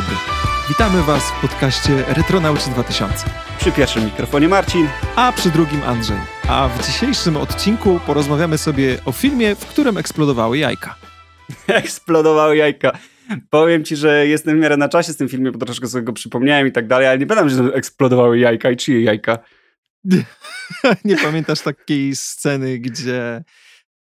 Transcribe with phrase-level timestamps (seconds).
[0.00, 0.16] dobry.
[0.68, 3.26] Witamy Was w podcaście Retronauci 2000.
[3.58, 4.88] Przy pierwszym mikrofonie Marcin.
[5.16, 6.16] A przy drugim Andrzej.
[6.48, 10.94] A w dzisiejszym odcinku porozmawiamy sobie o filmie, w którym eksplodowały jajka.
[11.66, 12.98] eksplodowały jajka.
[13.50, 16.12] Powiem ci, że jestem w miarę na czasie z tym filmem, bo troszkę sobie go
[16.12, 19.38] przypomniałem i tak dalej, ale nie pamiętam, że eksplodowały jajka i czyje jajka.
[21.04, 23.44] nie pamiętasz takiej sceny, gdzie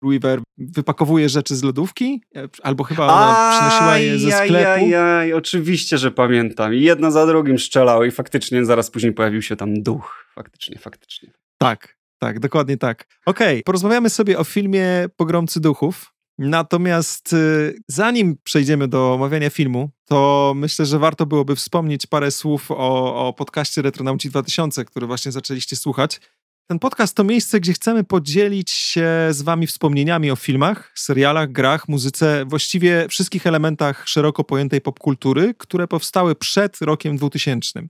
[0.05, 2.23] Weaver wypakowuje rzeczy z lodówki,
[2.63, 4.85] albo chyba ona przynosiła je ze sklepu.
[4.85, 6.75] Aj, aj, oczywiście, że pamiętam.
[6.75, 10.27] I jedno za drugim strzelało i faktycznie zaraz później pojawił się tam duch.
[10.35, 11.31] Faktycznie, faktycznie.
[11.59, 13.07] Tak, tak, dokładnie tak.
[13.27, 16.15] Okej, okay, porozmawiamy sobie o filmie Pogromcy Duchów.
[16.39, 22.71] Natomiast y, zanim przejdziemy do omawiania filmu, to myślę, że warto byłoby wspomnieć parę słów
[22.71, 26.21] o, o podcaście Retronauci 2000, który właśnie zaczęliście słuchać.
[26.67, 31.89] Ten podcast to miejsce, gdzie chcemy podzielić się z Wami wspomnieniami o filmach, serialach, grach,
[31.89, 37.83] muzyce, właściwie wszystkich elementach szeroko pojętej popkultury, które powstały przed rokiem 2000.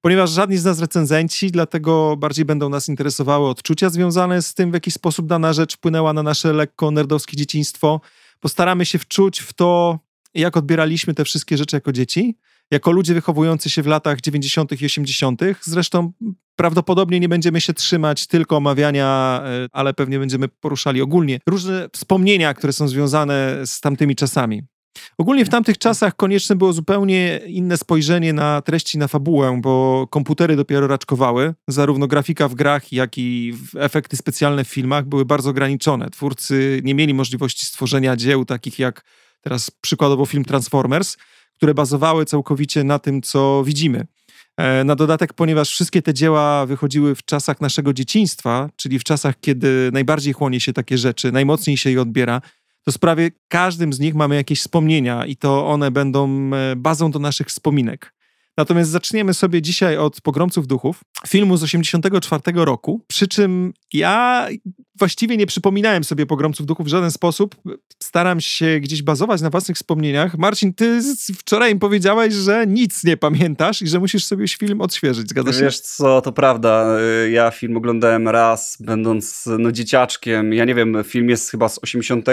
[0.00, 4.74] Ponieważ żadni z nas recenzenci, dlatego bardziej będą nas interesowały odczucia związane z tym, w
[4.74, 8.00] jaki sposób dana rzecz wpłynęła na nasze lekko nerdowskie dzieciństwo.
[8.40, 9.98] Postaramy się wczuć w to,
[10.34, 12.38] jak odbieraliśmy te wszystkie rzeczy jako dzieci
[12.70, 14.82] jako ludzie wychowujący się w latach 90.
[14.82, 16.12] i 80., zresztą
[16.56, 22.54] prawdopodobnie nie będziemy się trzymać tylko omawiania, e, ale pewnie będziemy poruszali ogólnie różne wspomnienia,
[22.54, 24.62] które są związane z tamtymi czasami.
[25.18, 30.56] Ogólnie w tamtych czasach konieczne było zupełnie inne spojrzenie na treści, na fabułę, bo komputery
[30.56, 31.54] dopiero raczkowały.
[31.68, 36.10] Zarówno grafika w grach, jak i efekty specjalne w filmach były bardzo ograniczone.
[36.10, 39.04] Twórcy nie mieli możliwości stworzenia dzieł takich jak
[39.40, 41.16] teraz przykładowo film Transformers,
[41.60, 44.06] które bazowały całkowicie na tym, co widzimy.
[44.56, 49.40] E, na dodatek, ponieważ wszystkie te dzieła wychodziły w czasach naszego dzieciństwa, czyli w czasach,
[49.40, 52.40] kiedy najbardziej chłonie się takie rzeczy, najmocniej się je odbiera,
[52.84, 57.10] to z prawie każdym z nich mamy jakieś wspomnienia i to one będą e, bazą
[57.10, 58.14] do naszych wspominek.
[58.56, 64.48] Natomiast zaczniemy sobie dzisiaj od Pogromców Duchów, filmu z 1984 roku, przy czym ja
[65.00, 67.56] właściwie nie przypominałem sobie Pogromców Duchów w żaden sposób.
[68.02, 70.38] Staram się gdzieś bazować na własnych wspomnieniach.
[70.38, 71.00] Marcin, ty
[71.38, 75.60] wczoraj im powiedziałeś, że nic nie pamiętasz i że musisz sobie film odświeżyć, zgadza się?
[75.64, 76.98] Wiesz co, to prawda.
[77.24, 80.52] Y, ja film oglądałem raz, będąc no, dzieciaczkiem.
[80.52, 82.26] Ja nie wiem, film jest chyba z 80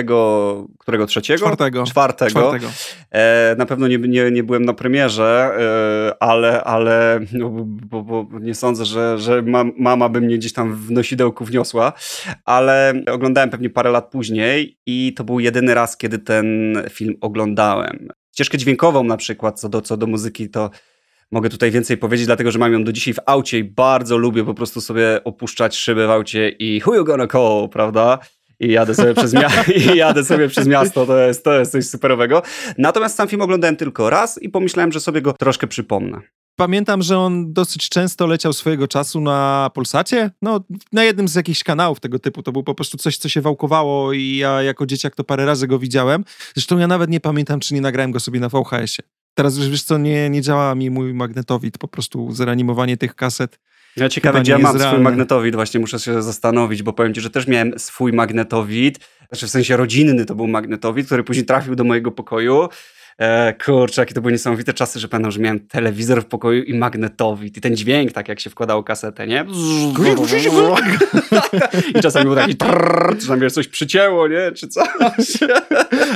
[0.77, 1.39] którego trzeciego?
[1.39, 1.85] Czwartego.
[1.85, 2.31] Czwartego.
[2.31, 2.67] Czwartego.
[3.11, 8.27] E, na pewno nie, nie, nie byłem na premierze, e, ale, ale no, bo, bo
[8.39, 9.43] nie sądzę, że, że
[9.77, 11.93] mama by mnie gdzieś tam w nosidełku wniosła,
[12.57, 18.07] ale oglądałem pewnie parę lat później i to był jedyny raz, kiedy ten film oglądałem.
[18.33, 20.69] Ścieżkę dźwiękową na przykład, co do, co do muzyki, to
[21.31, 24.43] mogę tutaj więcej powiedzieć, dlatego że mam ją do dzisiaj w aucie i bardzo lubię
[24.43, 28.19] po prostu sobie opuszczać szyby w aucie i who you gonna call, prawda?
[28.59, 31.89] i jadę sobie przez, mia- i jadę sobie przez miasto, to jest, to jest coś
[31.89, 32.41] superowego.
[32.77, 36.21] Natomiast sam film oglądałem tylko raz i pomyślałem, że sobie go troszkę przypomnę.
[36.59, 40.59] Pamiętam, że on dosyć często leciał swojego czasu na Polsacie, no
[40.91, 42.43] na jednym z jakichś kanałów tego typu.
[42.43, 45.67] To był po prostu coś, co się wałkowało i ja jako dzieciak to parę razy
[45.67, 46.23] go widziałem.
[46.55, 49.09] Zresztą ja nawet nie pamiętam, czy nie nagrałem go sobie na VHS-ie.
[49.33, 53.59] Teraz już wiesz co, nie, nie działa mi mój magnetowid, po prostu zreanimowanie tych kaset
[53.97, 57.29] ja ciekawe, gdzie ja mam swój magnetowid, właśnie muszę się zastanowić, bo powiem ci, że
[57.29, 61.83] też miałem swój magnetowid, znaczy w sensie rodzinny to był magnetowid, który później trafił do
[61.83, 62.69] mojego pokoju.
[63.17, 66.73] E, kurczę, jakie to były niesamowite czasy, że pamiętam, że miałem telewizor w pokoju i
[66.73, 69.45] magnetowid i ten dźwięk, tak jak się wkładało kasetę, nie?
[71.95, 74.51] I czasami był taki trrr, czy tam coś przycięło, nie?
[74.51, 74.85] Czy coś.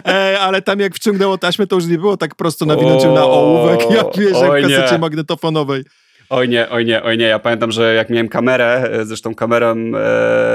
[0.07, 3.91] E, ale tam jak wciągnęło taśmę, to już nie było tak prosto nawinąć na ołówek,
[3.91, 5.83] jak wiesz, jak w kasecie magnetofonowej.
[6.29, 7.25] Oj nie, oj nie, oj nie.
[7.25, 9.75] Ja pamiętam, że jak miałem kamerę, e, zresztą kamerę,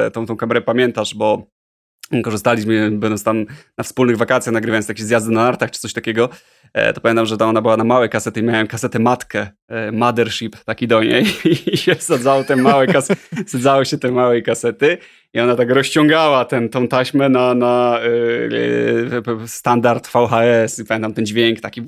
[0.06, 1.46] e, tą, tą kamerę pamiętasz, bo
[2.24, 3.46] korzystaliśmy, będąc tam
[3.78, 6.28] na wspólnych wakacjach, nagrywając jakieś zjazdy na nartach czy coś takiego,
[6.94, 9.46] to pamiętam, że ona była na małe kasety i miałem kasetę matkę,
[9.92, 11.24] mothership taki do niej
[11.72, 14.98] i się sadzało te małe kasety, sadzało się te małe kasety
[15.36, 17.98] i ona tak rozciągała ten, tą taśmę na, na
[19.30, 21.82] yy, standard VHS i pamiętam ten dźwięk taki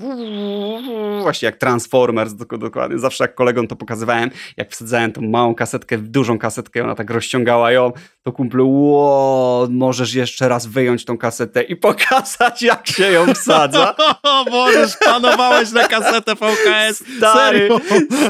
[1.21, 2.99] właśnie jak Transformers dokładnie.
[2.99, 7.09] Zawsze jak kolegom to pokazywałem, jak wsadzałem tą małą kasetkę w dużą kasetkę, ona tak
[7.09, 7.91] rozciągała ją,
[8.23, 13.95] to kumplu, ło, możesz jeszcze raz wyjąć tą kasetę i pokazać jak się ją wsadza.
[14.79, 17.03] możesz, panowałeś na kasetę VHS.
[17.17, 17.81] Stary, Serio?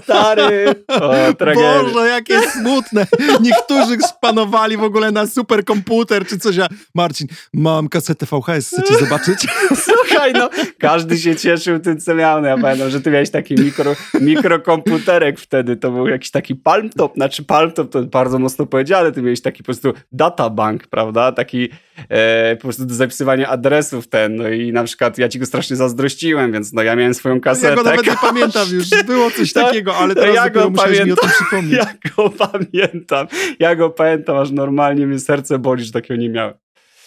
[0.04, 0.76] stary.
[0.88, 3.08] O, Boże, jakie smutne.
[3.42, 6.56] Niektórzy spanowali w ogóle na superkomputer czy coś.
[6.56, 9.48] Ja, Marcin, mam kasetę VHS, chcecie zobaczyć?
[9.86, 10.50] Słuchaj, no,
[10.80, 12.44] każdy się cieszył tym, co miał.
[12.44, 15.78] Ja pamiętam, że ty miałeś taki mikro, mikrokomputerek wtedy.
[15.78, 19.12] To był jakiś taki palmtop, znaczy palmtop to bardzo mocno powiedziane.
[19.12, 21.32] Ty miałeś taki po prostu databank, prawda?
[21.32, 21.70] Taki
[22.10, 25.76] e, po prostu do zapisywania adresów ten, no i na przykład ja ci go strasznie
[25.76, 27.70] zazdrościłem, więc no ja miałem swoją kasetę.
[27.70, 30.70] Ja go nawet nie pamiętam już, było coś To- takiego, ale to teraz ja go
[30.70, 31.46] musiałeś mi o tym pamiętam.
[31.46, 31.80] przypomnieć.
[31.80, 33.28] Ja go pamiętam,
[33.60, 36.54] ja go pamiętam, aż normalnie mi serce boli, że takiego nie miałem.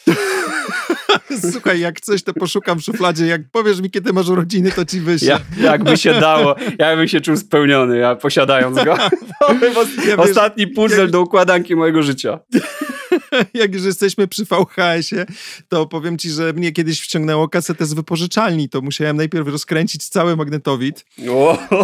[1.52, 5.00] Słuchaj, jak coś, to poszukam w szufladzie, jak powiesz mi, kiedy masz urodziny, to ci
[5.00, 5.28] wyślę.
[5.58, 8.96] Ja, jakby się dało, ja bym się czuł spełniony, ja posiadając go.
[9.40, 12.38] To był Ja wiesz, ostatni puzzle jak- do układanki mojego życia.
[13.54, 15.26] jak już jesteśmy przy VHS-ie,
[15.68, 20.36] to powiem ci, że mnie kiedyś wciągnęło kasetę z wypożyczalni, to musiałem najpierw rozkręcić cały
[20.36, 21.04] magnetowid.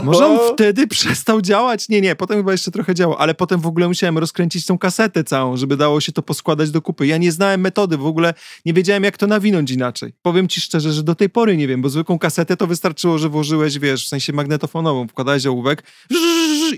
[0.05, 1.89] Może on wtedy przestał działać?
[1.89, 5.25] Nie, nie, potem chyba jeszcze trochę działał, ale potem w ogóle musiałem rozkręcić tą kasetę
[5.25, 7.07] całą, żeby dało się to poskładać do kupy.
[7.07, 8.35] Ja nie znałem metody, w ogóle
[8.65, 10.13] nie wiedziałem, jak to nawinąć inaczej.
[10.23, 13.29] Powiem ci szczerze, że do tej pory nie wiem, bo zwykłą kasetę to wystarczyło, że
[13.29, 15.83] włożyłeś, wiesz, w sensie magnetofonową, wkładałeś ołówek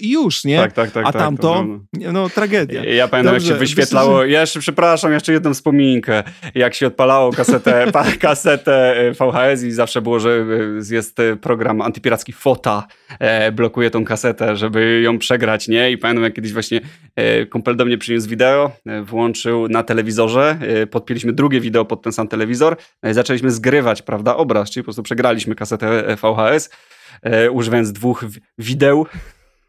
[0.01, 0.57] i już, nie?
[0.57, 1.07] Tak, tak, tak.
[1.07, 2.85] A tak, tamto, nie, no tragedia.
[2.85, 4.25] Ja pamiętam, jak Dobrze, się wyświetlało.
[4.25, 6.23] Ja jeszcze, przepraszam, jeszcze jedną wspominkę.
[6.55, 7.87] Jak się odpalało kasetę,
[8.21, 12.87] kasetę e, VHS i zawsze było, że e, jest e, program antypiracki FOTA,
[13.19, 15.91] e, blokuje tą kasetę, żeby ją przegrać, nie?
[15.91, 16.81] I pamiętam, jak kiedyś właśnie
[17.17, 22.03] e, kumpel do mnie przyniósł wideo, e, włączył na telewizorze, e, podpięliśmy drugie wideo pod
[22.03, 26.71] ten sam telewizor no i zaczęliśmy zgrywać, prawda, obraz, czyli po prostu przegraliśmy kasetę VHS,
[27.53, 29.07] używając dwóch wi- wideł.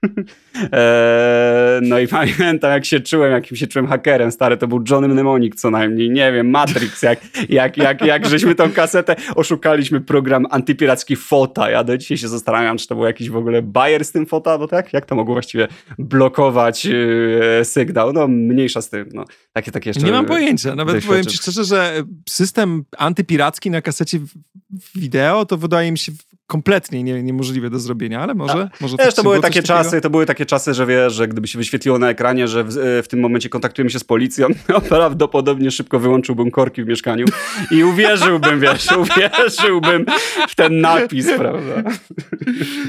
[0.72, 5.08] Eee, no i pamiętam, jak się czułem, jakim się czułem hakerem, stary, to był Johnny
[5.08, 7.20] Mnemonic co najmniej, nie wiem, Matrix, jak,
[7.50, 11.70] jak, jak, jak żeśmy tą kasetę oszukaliśmy program antypiracki FOTA.
[11.70, 14.58] Ja do dzisiaj się zastanawiam, czy to był jakiś w ogóle bajer z tym FOTA,
[14.58, 15.68] bo tak, jak to mogło właściwie
[16.00, 19.26] blokować yy, sygnał, no mniejsza z tym, no.
[19.54, 20.06] Takie, takie jeszcze...
[20.06, 20.76] Nie mam pojęcia.
[20.76, 24.20] Nawet powiem ci szczerze, że system antypiracki na kasecie
[24.96, 26.12] wideo to wydaje mi się
[26.52, 29.68] kompletnie nie, niemożliwe do zrobienia, ale może, może Wiesz, to były takie takiego.
[29.68, 33.02] czasy, to były takie czasy, że wiesz, że gdyby się wyświetliło na ekranie, że w,
[33.04, 37.26] w tym momencie kontaktujemy się z policją, to prawdopodobnie szybko wyłączyłbym korki w mieszkaniu
[37.72, 40.06] i uwierzyłbym, wiesz, uwierzyłbym
[40.50, 41.92] w ten napis, prawda?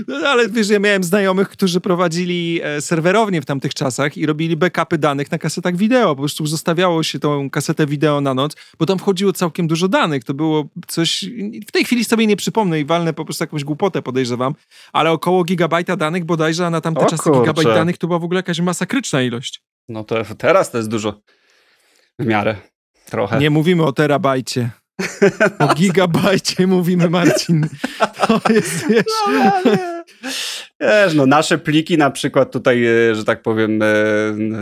[0.08, 4.56] No, ale wiesz, ja miałem znajomych, którzy prowadzili e, serwerownie w tamtych czasach i robili
[4.56, 6.08] backupy danych na kasetach wideo.
[6.08, 10.24] Po prostu zostawiało się tą kasetę wideo na noc, bo tam wchodziło całkiem dużo danych.
[10.24, 11.24] To było coś...
[11.68, 14.54] W tej chwili sobie nie przypomnę i walnę po prostu jakąś głupotę, podejrzewam,
[14.93, 17.40] ale około gigabajta danych bodajże, a na tamte O czasy kurczę.
[17.40, 19.62] gigabajt danych to była w ogóle jakaś masakryczna ilość.
[19.88, 21.20] No to teraz to jest dużo.
[22.19, 22.56] W miarę.
[23.06, 23.38] Trochę.
[23.38, 24.70] Nie mówimy o terabajcie.
[25.58, 27.69] O gigabajcie mówimy, Marcin.
[28.26, 29.04] To jest, wiesz...
[30.81, 33.87] Wiesz, no nasze pliki na przykład tutaj, e, że tak powiem, e,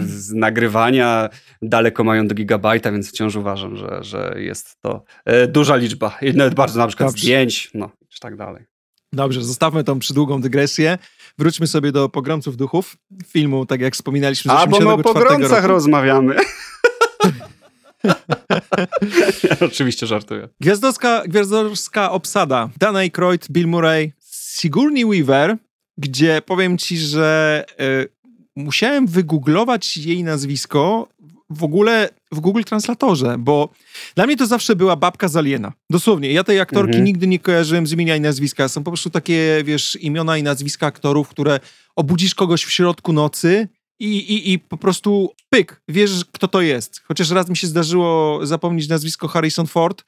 [0.07, 1.29] z nagrywania
[1.63, 6.19] daleko mają do gigabajta, więc wciąż uważam, że, że jest to e, duża liczba.
[6.23, 7.23] I nawet bardzo na przykład Dobrze.
[7.23, 8.70] zdjęć, no, czy tak dalej.
[9.13, 10.99] Dobrze, zostawmy tą przydługą dygresję.
[11.39, 12.97] Wróćmy sobie do Pogromców Duchów,
[13.27, 15.69] filmu, tak jak wspominaliśmy z A, bo my o 84 pogromcach roku.
[15.69, 16.37] rozmawiamy.
[19.45, 20.49] ja oczywiście żartuję.
[20.61, 22.69] Gwiazdowska, gwiazdowska obsada.
[22.79, 25.57] Dan Aykroyd, Bill Murray, Sigourney Weaver,
[25.99, 28.07] gdzie powiem ci, że e,
[28.57, 31.09] musiałem wygooglować jej nazwisko
[31.51, 33.69] w ogóle w Google Translatorze, bo
[34.15, 35.73] dla mnie to zawsze była babka z Aliena.
[35.91, 36.33] Dosłownie.
[36.33, 37.05] Ja tej aktorki Mhm.
[37.05, 38.69] nigdy nie kojarzyłem z imienia i nazwiska.
[38.69, 41.61] Są po prostu takie, wiesz, imiona i nazwiska aktorów, które
[41.97, 43.69] obudzisz kogoś w środku nocy
[43.99, 47.01] i, i, i po prostu pyk, wiesz, kto to jest.
[47.05, 50.05] Chociaż raz mi się zdarzyło zapomnieć nazwisko Harrison Ford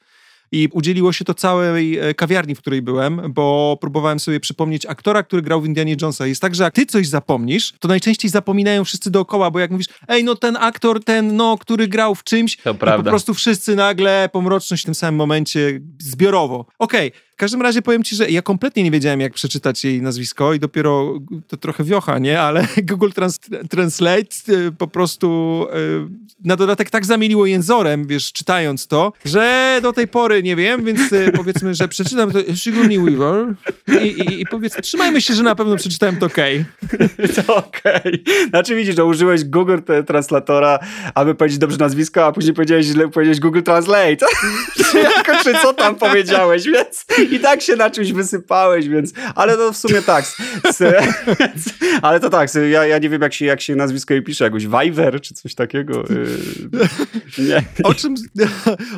[0.53, 5.23] i udzieliło się to całej e, kawiarni, w której byłem, bo próbowałem sobie przypomnieć aktora,
[5.23, 6.27] który grał w Indianie Jonesa.
[6.27, 9.87] Jest tak, że jak ty coś zapomnisz, to najczęściej zapominają wszyscy dookoła, bo jak mówisz,
[10.07, 13.09] ej, no ten aktor, ten, no, który grał w czymś, To po prawda.
[13.09, 16.65] prostu wszyscy nagle pomroczność w tym samym momencie zbiorowo.
[16.79, 20.53] Okej, w każdym razie powiem ci, że ja kompletnie nie wiedziałem, jak przeczytać jej nazwisko
[20.53, 22.41] i dopiero to trochę wiocha, nie?
[22.41, 28.87] Ale Google Trans Translate y, po prostu y, na dodatek tak zamieniło jęzorem, wiesz, czytając
[28.87, 33.55] to, że do tej pory nie wiem, więc y, powiedzmy, że przeczytam to Sigourney Weaver
[33.87, 36.65] i, i, i powiedz, trzymajmy się, że na pewno przeczytałem to okej.
[37.45, 38.23] To okej.
[38.49, 40.79] Znaczy widzisz, że użyłeś Google Translatora,
[41.15, 44.25] aby powiedzieć dobrze nazwisko, a później powiedziałeś źle, powiedziałeś Google Translate.
[45.43, 49.77] czy co tam powiedziałeś, więc i tak się na czymś wysypałeś, więc, ale to w
[49.77, 50.25] sumie tak.
[50.25, 50.81] S, s,
[51.39, 54.43] więc, ale to tak, ja, ja nie wiem jak się, jak się nazwisko jej pisze,
[54.43, 56.03] jakoś Viver czy coś takiego.
[56.09, 56.87] Yy,
[57.47, 57.63] nie.
[57.83, 58.15] O czym,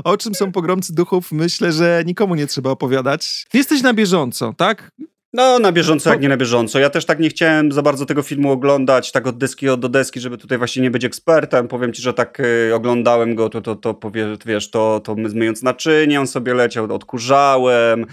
[0.03, 3.46] o czym są pogromcy duchów, myślę, że nikomu nie trzeba opowiadać.
[3.50, 4.91] Ty jesteś na bieżąco, tak?
[5.35, 6.79] No, na bieżąco, jak nie na bieżąco.
[6.79, 10.19] Ja też tak nie chciałem za bardzo tego filmu oglądać, tak od deski do deski,
[10.19, 11.67] żeby tutaj właśnie nie być ekspertem.
[11.67, 15.29] Powiem ci, że tak y, oglądałem go, to, to, to powie, wiesz, to, to my-
[15.29, 18.05] zmyjąc naczynie, on sobie leciał, odkurzałem.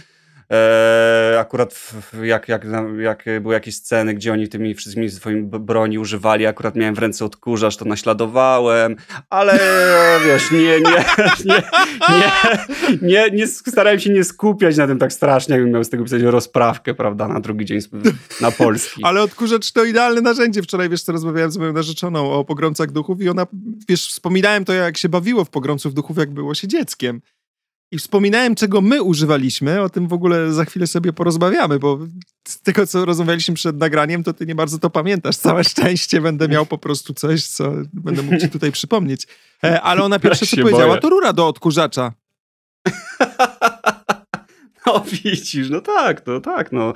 [0.52, 1.92] E, akurat
[2.22, 2.64] jak, jak,
[2.98, 7.24] jak były jakieś sceny, gdzie oni tymi wszystkimi swoimi broni używali, akurat miałem w ręce
[7.24, 8.96] odkurzacz, to naśladowałem,
[9.30, 9.58] ale
[10.26, 10.80] wiesz, nie, nie,
[11.44, 11.62] nie,
[12.08, 12.30] nie,
[13.02, 16.22] nie, nie starałem się nie skupiać na tym tak strasznie, jakbym miał z tego pisać
[16.22, 17.80] rozprawkę, prawda, na drugi dzień
[18.40, 19.04] na Polski.
[19.06, 20.62] Ale odkurzacz to idealne narzędzie.
[20.62, 23.46] Wczoraj, wiesz, co rozmawiałem z moją narzeczoną o pogromcach duchów i ona,
[23.88, 27.20] wiesz, wspominałem to, jak się bawiło w pogromców duchów, jak było się dzieckiem.
[27.92, 31.98] I wspominałem, czego my używaliśmy, o tym w ogóle za chwilę sobie porozmawiamy, bo
[32.48, 35.36] z tego, co rozmawialiśmy przed nagraniem, to ty nie bardzo to pamiętasz.
[35.36, 39.26] Całe szczęście będę miał po prostu coś, co będę mógł ci tutaj przypomnieć.
[39.64, 41.00] E, ale ona pierwsze, co powiedziała, boję.
[41.00, 42.12] to rura do odkurzacza.
[44.86, 46.92] No widzisz, no tak, no tak, no.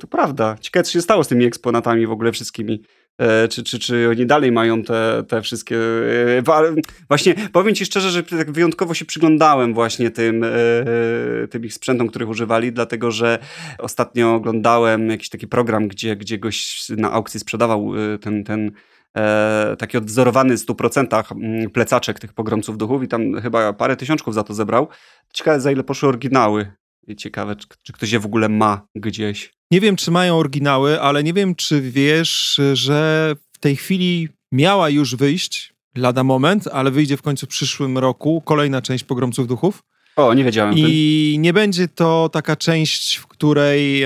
[0.00, 0.56] To prawda.
[0.60, 2.82] Ciekawe, co się stało z tymi eksponatami w ogóle wszystkimi.
[3.18, 5.76] E, czy, czy, czy oni dalej mają te, te wszystkie.
[6.38, 6.42] E,
[7.08, 10.48] właśnie powiem ci szczerze, że tak wyjątkowo się przyglądałem właśnie tym, e,
[11.50, 13.38] tym ich sprzętom, których używali, dlatego że
[13.78, 18.70] ostatnio oglądałem jakiś taki program, gdzie, gdzie gość na aukcji sprzedawał ten, ten
[19.78, 24.42] taki odwzorowany w 100% mm, plecaczek tych pogromców duchów i tam chyba parę tysiączków za
[24.42, 24.88] to zebrał.
[25.32, 26.72] Ciekawe, za ile poszły oryginały.
[27.16, 29.52] Ciekawe, czy, czy ktoś je w ogóle ma gdzieś.
[29.70, 34.90] Nie wiem, czy mają oryginały, ale nie wiem, czy wiesz, że w tej chwili miała
[34.90, 39.82] już wyjść lada moment, ale wyjdzie w końcu w przyszłym roku kolejna część Pogromców Duchów.
[40.16, 40.74] O, nie wiedziałem.
[40.78, 41.42] I tym.
[41.42, 44.02] nie będzie to taka część, w której.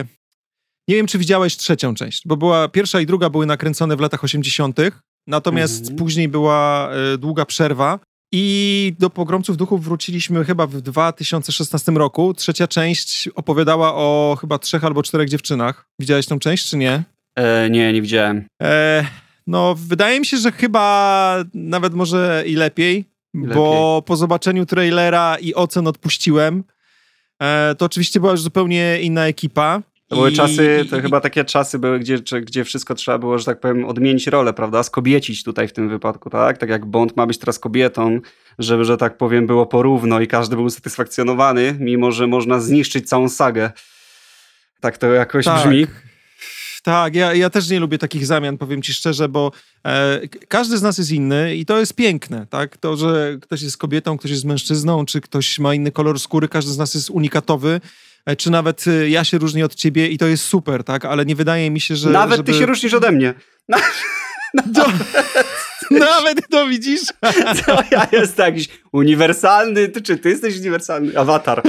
[0.89, 4.25] Nie wiem, czy widziałeś trzecią część, bo była pierwsza i druga były nakręcone w latach
[4.25, 4.79] 80.,
[5.27, 5.99] natomiast mhm.
[5.99, 7.99] później była y, długa przerwa.
[8.33, 12.35] I do Pogromców Duchów wróciliśmy chyba w 2016 roku.
[12.35, 15.89] Trzecia część opowiadała o chyba trzech albo czterech dziewczynach.
[15.99, 17.03] Widziałeś tą część, czy nie?
[17.37, 18.45] E, nie, nie widziałem.
[18.63, 19.05] E,
[19.47, 23.55] no, wydaje mi się, że chyba nawet może i lepiej, lepiej.
[23.55, 26.65] bo po zobaczeniu trailera i ocen odpuściłem.
[27.43, 29.83] E, to oczywiście była już zupełnie inna ekipa.
[30.11, 33.61] To były czasy, to chyba takie czasy były, gdzie, gdzie wszystko trzeba było, że tak
[33.61, 34.83] powiem, odmienić rolę, prawda?
[34.83, 36.59] Skobiecić tutaj w tym wypadku, tak?
[36.59, 38.21] Tak jak Bond ma być teraz kobietą,
[38.59, 43.29] żeby, że tak powiem, było porówno i każdy był usatysfakcjonowany, mimo że można zniszczyć całą
[43.29, 43.71] sagę.
[44.81, 45.63] Tak to jakoś tak.
[45.63, 45.87] brzmi.
[46.83, 49.53] Tak, ja, ja też nie lubię takich zamian, powiem ci szczerze, bo
[49.87, 52.77] e, każdy z nas jest inny i to jest piękne, tak?
[52.77, 56.73] To, że ktoś jest kobietą, ktoś jest mężczyzną, czy ktoś ma inny kolor skóry, każdy
[56.73, 57.81] z nas jest unikatowy
[58.39, 61.05] czy nawet e, ja się różnię od ciebie i to jest super, tak?
[61.05, 62.11] Ale nie wydaje mi się, że...
[62.11, 62.53] Nawet żeby...
[62.53, 63.35] ty się różnisz ode mnie.
[64.75, 64.87] To,
[65.99, 67.03] nawet to widzisz?
[67.67, 71.19] To ja jestem jakiś uniwersalny, ty, czy ty jesteś uniwersalny?
[71.19, 71.63] Awatar.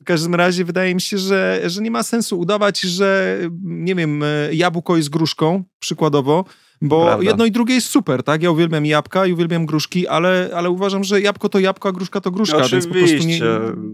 [0.00, 4.22] W każdym razie wydaje mi się, że, że nie ma sensu udawać, że nie wiem,
[4.22, 6.44] e, jabłko jest gruszką, przykładowo,
[6.82, 7.24] bo Prawda.
[7.24, 8.42] jedno i drugie jest super, tak?
[8.42, 12.20] Ja uwielbiam jabłka i uwielbiam gruszki, ale, ale uważam, że jabłko to jabłko, a gruszka
[12.20, 12.76] to gruszka, Oczywiście.
[12.76, 13.40] więc po prostu nie...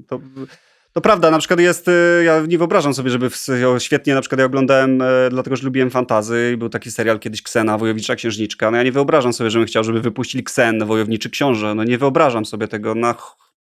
[0.08, 0.20] To
[0.92, 3.36] to prawda, na przykład jest, y, ja nie wyobrażam sobie, żeby w,
[3.78, 7.78] świetnie, na przykład ja oglądałem, e, dlatego że lubiłem fantazy był taki serial kiedyś Ksena,
[7.78, 11.84] Wojownicza Księżniczka, no ja nie wyobrażam sobie, żebym chciał, żeby wypuścili Ksen, Wojowniczy Książę, no
[11.84, 13.14] nie wyobrażam sobie tego na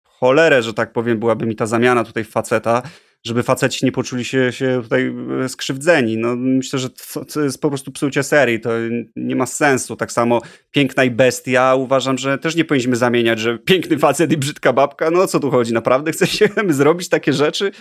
[0.03, 2.81] cholerę, że tak powiem, byłaby mi ta zamiana tutaj faceta,
[3.25, 6.17] żeby faceci nie poczuli się, się tutaj e, skrzywdzeni.
[6.17, 8.69] No, myślę, że to, to, jest po prostu psucie serii, to
[9.15, 9.95] nie ma sensu.
[9.95, 14.38] Tak samo Piękna i Bestia uważam, że też nie powinniśmy zamieniać, że piękny facet i
[14.38, 15.73] brzydka babka, no o co tu chodzi?
[15.73, 17.71] Naprawdę chcemy zrobić takie rzeczy?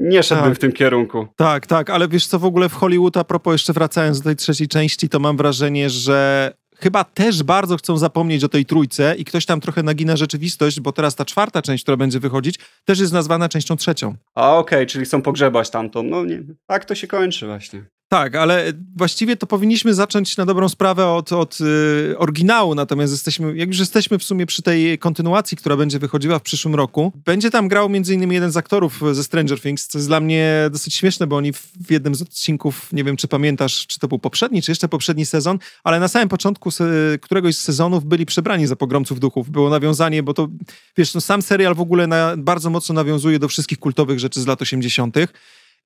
[0.00, 0.58] Nie szedłbym tak.
[0.58, 1.26] w tym kierunku.
[1.36, 4.36] Tak, tak, ale wiesz co, w ogóle w Hollywood, a propos jeszcze wracając do tej
[4.36, 9.24] trzeciej części, to mam wrażenie, że chyba też bardzo chcą zapomnieć o tej trójce i
[9.24, 13.12] ktoś tam trochę nagina rzeczywistość, bo teraz ta czwarta część, która będzie wychodzić, też jest
[13.12, 14.14] nazwana częścią trzecią.
[14.34, 16.02] A okej, okay, czyli chcą pogrzebać tamtą.
[16.02, 17.84] No nie, tak to się kończy właśnie.
[18.08, 23.56] Tak, ale właściwie to powinniśmy zacząć na dobrą sprawę od, od y, oryginału, natomiast jesteśmy,
[23.56, 27.50] jak już jesteśmy w sumie przy tej kontynuacji, która będzie wychodziła w przyszłym roku, będzie
[27.50, 31.26] tam grał innymi jeden z aktorów ze Stranger Things, co jest dla mnie dosyć śmieszne,
[31.26, 34.70] bo oni w jednym z odcinków, nie wiem czy pamiętasz, czy to był poprzedni, czy
[34.70, 36.84] jeszcze poprzedni sezon, ale na samym początku se,
[37.22, 39.50] któregoś z sezonów byli przebrani za pogromców duchów.
[39.50, 40.48] Było nawiązanie, bo to,
[40.96, 44.46] wiesz, no sam serial w ogóle na, bardzo mocno nawiązuje do wszystkich kultowych rzeczy z
[44.46, 45.16] lat 80.,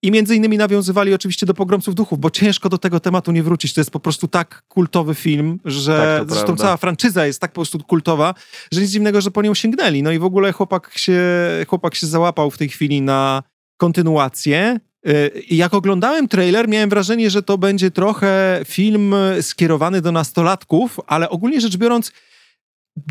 [0.03, 3.75] i między innymi nawiązywali oczywiście do Pogromców Duchów, bo ciężko do tego tematu nie wrócić.
[3.75, 6.65] To jest po prostu tak kultowy film, że tak, zresztą prawda.
[6.65, 8.35] cała franczyza jest tak po prostu kultowa,
[8.73, 10.03] że nic dziwnego, że po nią sięgnęli.
[10.03, 11.21] No i w ogóle chłopak się,
[11.69, 13.43] chłopak się załapał w tej chwili na
[13.77, 14.81] kontynuację.
[15.09, 21.31] Y, jak oglądałem trailer, miałem wrażenie, że to będzie trochę film skierowany do nastolatków, ale
[21.31, 22.13] ogólnie rzecz biorąc,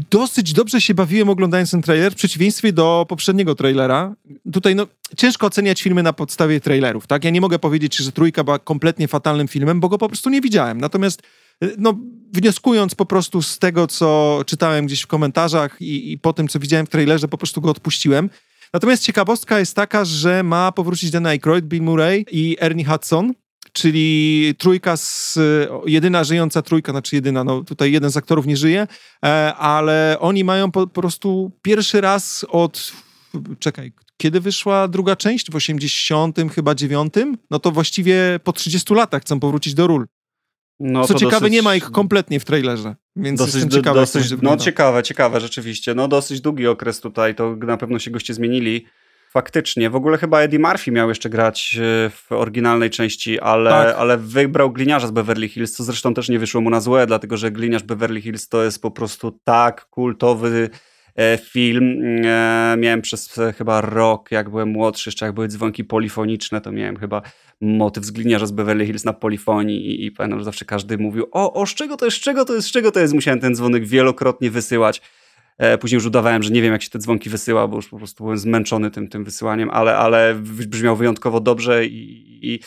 [0.09, 4.15] dosyć dobrze się bawiłem oglądając ten trailer, w przeciwieństwie do poprzedniego trailera.
[4.53, 7.23] Tutaj no, ciężko oceniać filmy na podstawie trailerów, tak?
[7.23, 10.41] Ja nie mogę powiedzieć, że Trójka była kompletnie fatalnym filmem, bo go po prostu nie
[10.41, 10.81] widziałem.
[10.81, 11.21] Natomiast
[11.77, 11.99] no,
[12.33, 16.59] wnioskując po prostu z tego, co czytałem gdzieś w komentarzach i, i po tym, co
[16.59, 18.29] widziałem w trailerze, po prostu go odpuściłem.
[18.73, 23.33] Natomiast ciekawostka jest taka, że ma powrócić Dan Aykroyd, Bill Murray i Ernie Hudson,
[23.73, 25.39] czyli trójka z,
[25.85, 28.87] jedyna żyjąca trójka, znaczy jedyna, no tutaj jeden z aktorów nie żyje,
[29.25, 32.93] e, ale oni mają po, po prostu pierwszy raz od,
[33.59, 35.51] czekaj, kiedy wyszła druga część?
[35.51, 37.13] W 80 chyba 9?
[37.51, 40.05] No to właściwie po 30 latach chcą powrócić do ról.
[40.79, 41.53] No, Co ciekawe, dosyć...
[41.53, 43.99] nie ma ich kompletnie w trailerze, więc dosyć, jestem ciekawy.
[43.99, 45.95] Dosyć, no ciekawe, ciekawe rzeczywiście.
[45.95, 48.85] No dosyć długi okres tutaj, to na pewno się goście zmienili.
[49.31, 49.89] Faktycznie.
[49.89, 53.95] W ogóle chyba Eddie Murphy miał jeszcze grać e, w oryginalnej części, ale, tak.
[53.97, 57.37] ale wybrał gliniarza z Beverly Hills, co zresztą też nie wyszło mu na złe, dlatego
[57.37, 60.69] że gliniarz Beverly Hills to jest po prostu tak kultowy
[61.15, 62.01] e, film.
[62.25, 66.97] E, miałem przez chyba rok, jak byłem młodszy, jeszcze jak były dzwonki polifoniczne, to miałem
[66.97, 67.21] chyba
[67.61, 71.27] motyw z gliniarza z Beverly Hills na polifonii i, i pamiętam, że zawsze każdy mówił,
[71.31, 73.13] o, o, z czego to jest, z czego to jest, z czego to jest.
[73.13, 75.01] Musiałem ten dzwonek wielokrotnie wysyłać.
[75.61, 77.97] E, później już udawałem, że nie wiem, jak się te dzwonki wysyła, bo już po
[77.97, 80.35] prostu byłem zmęczony tym, tym wysyłaniem, ale, ale
[80.67, 82.59] brzmiał wyjątkowo dobrze i,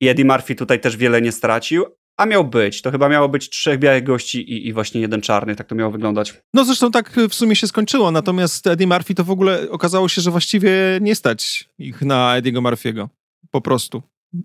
[0.00, 1.84] i, Eddie Murphy tutaj też wiele nie stracił,
[2.16, 2.82] a miał być.
[2.82, 5.56] To chyba miało być trzech białych gości i, i, właśnie jeden czarny.
[5.56, 6.34] Tak to miało wyglądać.
[6.54, 8.10] No zresztą tak w sumie się skończyło.
[8.10, 12.62] Natomiast Eddie Murphy to w ogóle okazało się, że właściwie nie stać ich na Ediego
[12.62, 13.08] Murphy'ego.
[13.50, 14.02] Po prostu.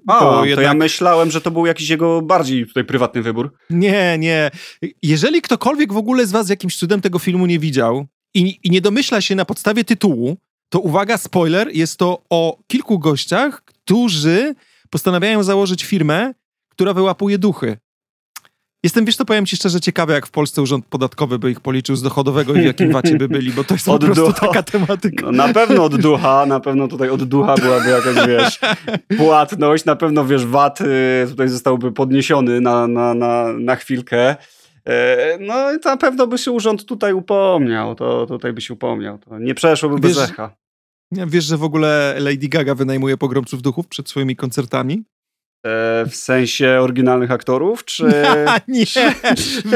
[0.07, 0.65] A, to, jednak...
[0.65, 3.53] ja myślałem, że to był jakiś jego bardziej tutaj prywatny wybór.
[3.69, 4.51] Nie, nie.
[5.03, 8.81] Jeżeli ktokolwiek w ogóle z was jakimś cudem tego filmu nie widział i, i nie
[8.81, 10.37] domyśla się na podstawie tytułu,
[10.69, 14.55] to uwaga, spoiler, jest to o kilku gościach, którzy
[14.89, 16.33] postanawiają założyć firmę,
[16.69, 17.77] która wyłapuje duchy.
[18.85, 21.95] Jestem, wiesz to powiem ci szczerze, ciekawy, jak w Polsce urząd podatkowy by ich policzył
[21.95, 24.47] z dochodowego i w jakim wacie by byli, bo to jest od po prostu ducha.
[24.47, 25.25] taka tematyka.
[25.25, 28.59] No, na pewno od ducha, na pewno tutaj od ducha byłaby jakaś, wiesz,
[29.17, 30.85] płatność, na pewno, wiesz, VAT y,
[31.29, 34.35] tutaj zostałby podniesiony na, na, na, na chwilkę.
[34.87, 39.17] E, no i na pewno by się urząd tutaj upomniał, to tutaj by się upomniał.
[39.17, 40.55] To nie przeszłoby wiesz, bez echa.
[41.11, 45.03] Wiesz, że w ogóle Lady Gaga wynajmuje pogromców duchów przed swoimi koncertami?
[45.65, 48.03] E, w sensie oryginalnych aktorów, czy...
[48.67, 48.85] nie,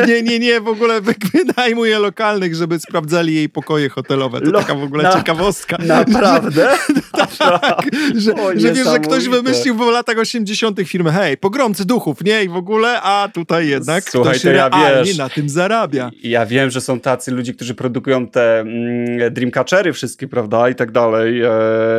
[0.07, 1.01] nie, nie, nie, w ogóle
[1.33, 4.41] wynajmuje lokalnych, żeby sprawdzali jej pokoje hotelowe.
[4.41, 4.59] To Lo...
[4.59, 5.13] taka w ogóle na...
[5.13, 5.77] ciekawostka.
[5.85, 6.69] Naprawdę?
[7.39, 7.81] tak,
[8.15, 10.79] że, że wiesz, że ktoś wymyślił w latach 80.
[10.85, 14.69] firmę, hej, pogromcy duchów, nie, i w ogóle, a tutaj jednak Słuchaj, ktoś to ja
[15.03, 16.11] wiesz, na tym zarabia.
[16.23, 20.91] Ja wiem, że są tacy ludzie, którzy produkują te mm, Dreamcatchery wszystkie, prawda, i tak
[20.91, 21.49] dalej e,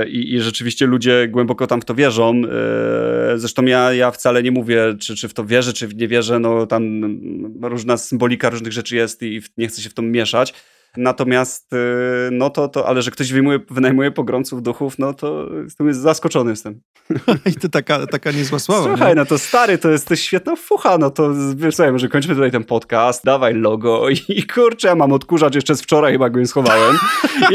[0.09, 2.43] i, i rzeczywiście ludzie głęboko tam w to wierzą.
[3.35, 6.39] E, zresztą ja ja, wcale nie mówię, czy, czy w to wierzę, czy nie wierzę,
[6.39, 7.03] no tam
[7.63, 10.55] różna symbolika różnych rzeczy jest i nie chcę się w to mieszać.
[10.97, 11.77] Natomiast, y,
[12.33, 16.81] no to, to ale że ktoś wyjmuje, wynajmuje pogromców duchów, no to jestem zaskoczony jestem.
[17.51, 18.89] I to taka, taka niezła sława.
[18.89, 19.15] Słuchaj, nie?
[19.15, 22.51] no to stary, to jest to świetna fucha, no to wiesz sobie, może kończymy tutaj
[22.51, 26.97] ten podcast, dawaj logo i, kurczę, ja mam odkurzacz jeszcze z wczoraj, chyba go schowałem.
[27.51, 27.55] I,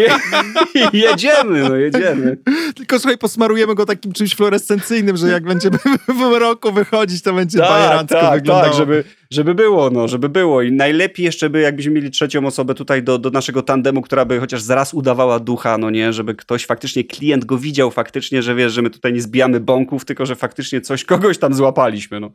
[0.79, 2.37] I, jedziemy, no jedziemy.
[2.75, 5.77] Tylko słuchaj, posmarujemy go takim czymś fluorescencyjnym, że jak będziemy
[6.19, 8.69] w roku wychodzić, to będzie tak, bajerancko tak, wyglądało.
[8.69, 10.61] Tak, żeby, żeby było, no, żeby było.
[10.61, 14.39] I najlepiej jeszcze by, jakbyśmy mieli trzecią osobę tutaj do, do naszego tandemu, która by
[14.39, 18.73] chociaż zaraz udawała ducha, no nie, żeby ktoś faktycznie, klient go widział faktycznie, że wiesz,
[18.73, 22.31] że my tutaj nie zbijamy bąków, tylko że faktycznie coś, kogoś tam złapaliśmy, no.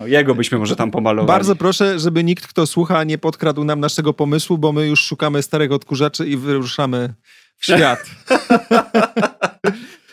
[0.00, 1.26] No, jego byśmy może tam pomalowali.
[1.26, 5.42] Bardzo proszę, żeby nikt, kto słucha, nie podkradł nam naszego pomysłu, bo my już szukamy
[5.42, 7.14] starych odkurzaczy i wyruszamy
[7.58, 8.04] w świat.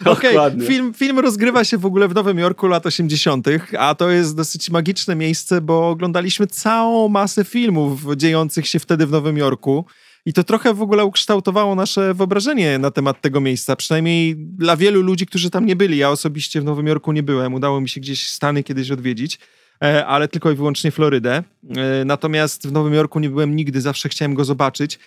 [0.05, 0.67] Okej, okay.
[0.67, 4.69] film, film rozgrywa się w ogóle w Nowym Jorku lat 80., a to jest dosyć
[4.69, 9.85] magiczne miejsce, bo oglądaliśmy całą masę filmów dziejących się wtedy w Nowym Jorku.
[10.25, 13.75] I to trochę w ogóle ukształtowało nasze wyobrażenie na temat tego miejsca.
[13.75, 15.97] Przynajmniej dla wielu ludzi, którzy tam nie byli.
[15.97, 17.53] Ja osobiście w Nowym Jorku nie byłem.
[17.53, 19.39] Udało mi się gdzieś Stany kiedyś odwiedzić,
[19.83, 21.43] e, ale tylko i wyłącznie Florydę.
[21.77, 24.99] E, natomiast w Nowym Jorku nie byłem nigdy, zawsze chciałem go zobaczyć.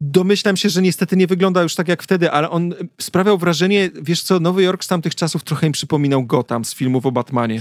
[0.00, 4.22] Domyślam się, że niestety nie wygląda już tak jak wtedy, ale on sprawiał wrażenie, wiesz
[4.22, 7.60] co, Nowy Jork z tamtych czasów trochę im przypominał Gotham z filmów o Batmanie.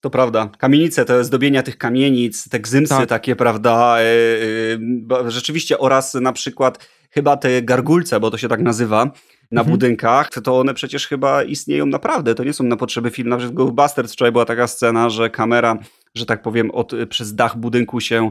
[0.00, 0.48] To prawda.
[0.58, 3.08] Kamienice, te zdobienia tych kamienic, te gzymsy tak.
[3.08, 3.96] takie, prawda?
[4.02, 4.78] Yy,
[5.24, 9.10] yy, rzeczywiście oraz na przykład chyba te gargulce, bo to się tak nazywa,
[9.50, 9.70] na mhm.
[9.70, 12.34] budynkach, to one przecież chyba istnieją naprawdę.
[12.34, 13.30] To nie są na potrzeby filmu.
[13.30, 15.78] Na przykład w Ghostbusters wczoraj była taka scena, że kamera,
[16.14, 18.30] że tak powiem, od, przez dach budynku się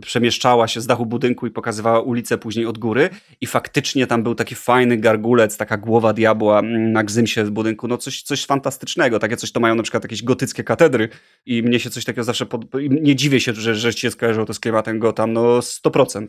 [0.00, 4.34] przemieszczała się z dachu budynku i pokazywała ulicę później od góry i faktycznie tam był
[4.34, 9.18] taki fajny gargulec, taka głowa diabła mm, na gzymsie z budynku, no coś, coś fantastycznego,
[9.18, 11.08] takie coś to mają na przykład jakieś gotyckie katedry
[11.46, 12.64] i mnie się coś takiego zawsze, pod...
[12.90, 16.26] nie dziwię się, że, że się skojarzyło to z klimatem Gotham, no 100%.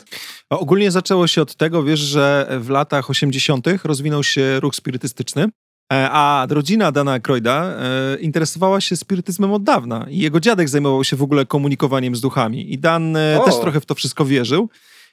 [0.50, 3.68] A ogólnie zaczęło się od tego, wiesz, że w latach 80.
[3.84, 5.50] rozwinął się ruch spirytystyczny,
[5.92, 11.16] a rodzina Dana Croyda e, interesowała się spirytyzmem od dawna i jego dziadek zajmował się
[11.16, 12.74] w ogóle komunikowaniem z duchami.
[12.74, 14.70] I Dan e, też trochę w to wszystko wierzył.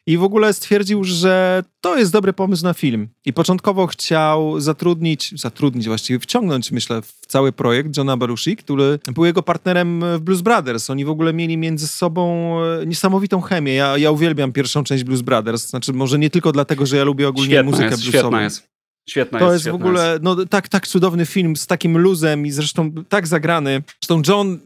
[0.06, 3.08] i w ogóle stwierdził, że to jest dobry pomysł na film.
[3.24, 9.24] I początkowo chciał zatrudnić, zatrudnić właściwie, wciągnąć, myślę, w cały projekt Johna Belushi, który był
[9.24, 10.90] jego partnerem w Blues Brothers.
[10.90, 13.74] Oni w ogóle mieli między sobą e, niesamowitą chemię.
[13.74, 15.68] Ja, ja uwielbiam pierwszą część Blues Brothers.
[15.68, 18.28] Znaczy, może nie tylko dlatego, że ja lubię ogólnie Świetna muzykę jest, bluesową.
[18.28, 18.72] świetna jest.
[19.08, 22.50] Świetna To jest, jest w ogóle no, tak, tak cudowny film z takim luzem i
[22.50, 23.82] zresztą tak zagrany.
[24.00, 24.58] Zresztą John,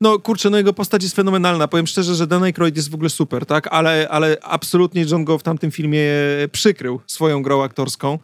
[0.00, 1.68] no kurczę, no jego postać jest fenomenalna.
[1.68, 3.66] Powiem szczerze, że Dan Aykroyd jest w ogóle super, tak?
[3.66, 6.02] Ale, ale absolutnie John go w tamtym filmie
[6.52, 8.18] przykrył swoją grą aktorską.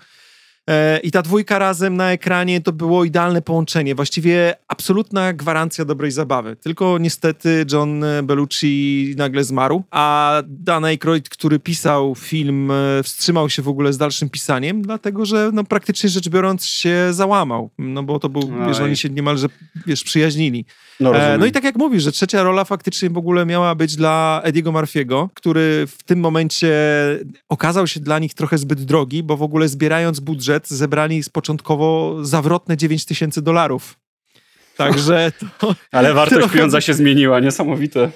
[0.70, 3.94] E, I ta dwójka razem na ekranie to było idealne połączenie.
[3.94, 6.57] Właściwie absolutna gwarancja dobrej zabawy.
[6.57, 13.62] Tylko niestety John Belushi nagle zmarł, a Dan Aykroyd, który pisał film, e, wstrzymał się
[13.62, 17.70] w ogóle z dalszym pisaniem, dlatego że no, praktycznie rzecz biorąc się załamał.
[17.79, 18.85] No bo to był, wiesz, Oj.
[18.85, 19.48] oni się niemalże,
[19.87, 20.64] wiesz, przyjaźnili.
[21.00, 23.96] No, E, no i tak jak mówisz, że trzecia rola faktycznie w ogóle miała być
[23.96, 26.74] dla Ediego Murphy'ego, który w tym momencie
[27.48, 32.19] okazał się dla nich trochę zbyt drogi, bo w ogóle zbierając budżet zebrali z początkowo
[32.23, 33.99] zawrotne 9 tysięcy dolarów.
[34.77, 38.11] Także to, Ale wartość trochę- pieniądza się zmieniła, niesamowite.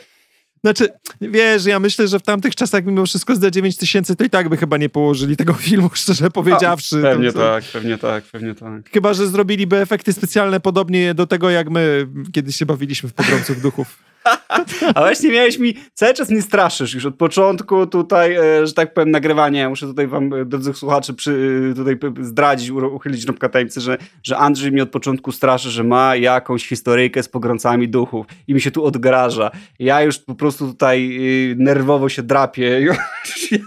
[0.65, 0.89] znaczy,
[1.21, 4.49] wiesz, ja myślę, że w tamtych czasach mimo wszystko za 9 tysięcy to i tak
[4.49, 7.03] by chyba nie położyli tego filmu, szczerze powiedziawszy.
[7.03, 8.91] Pewnie To- tak, pewnie tak, pewnie tak.
[8.91, 13.61] Chyba, że zrobiliby efekty specjalne podobnie do tego, jak my kiedyś się bawiliśmy w Pogromców
[13.63, 13.99] Duchów.
[14.95, 18.95] A właśnie miałeś mi, cały czas mnie straszysz już od początku tutaj, e, że tak
[18.95, 19.61] powiem, nagrywania.
[19.61, 23.99] Ja muszę tutaj wam, e, drodzy słuchacze, przy, e, tutaj zdradzić, uchylić rąbka tajemnicy, że,
[24.23, 28.61] że Andrzej mi od początku straszy, że ma jakąś historyjkę z pogromcami duchów i mi
[28.61, 29.51] się tu odgraża.
[29.79, 31.19] Ja już po prostu tutaj
[31.57, 32.97] nerwowo się drapię, już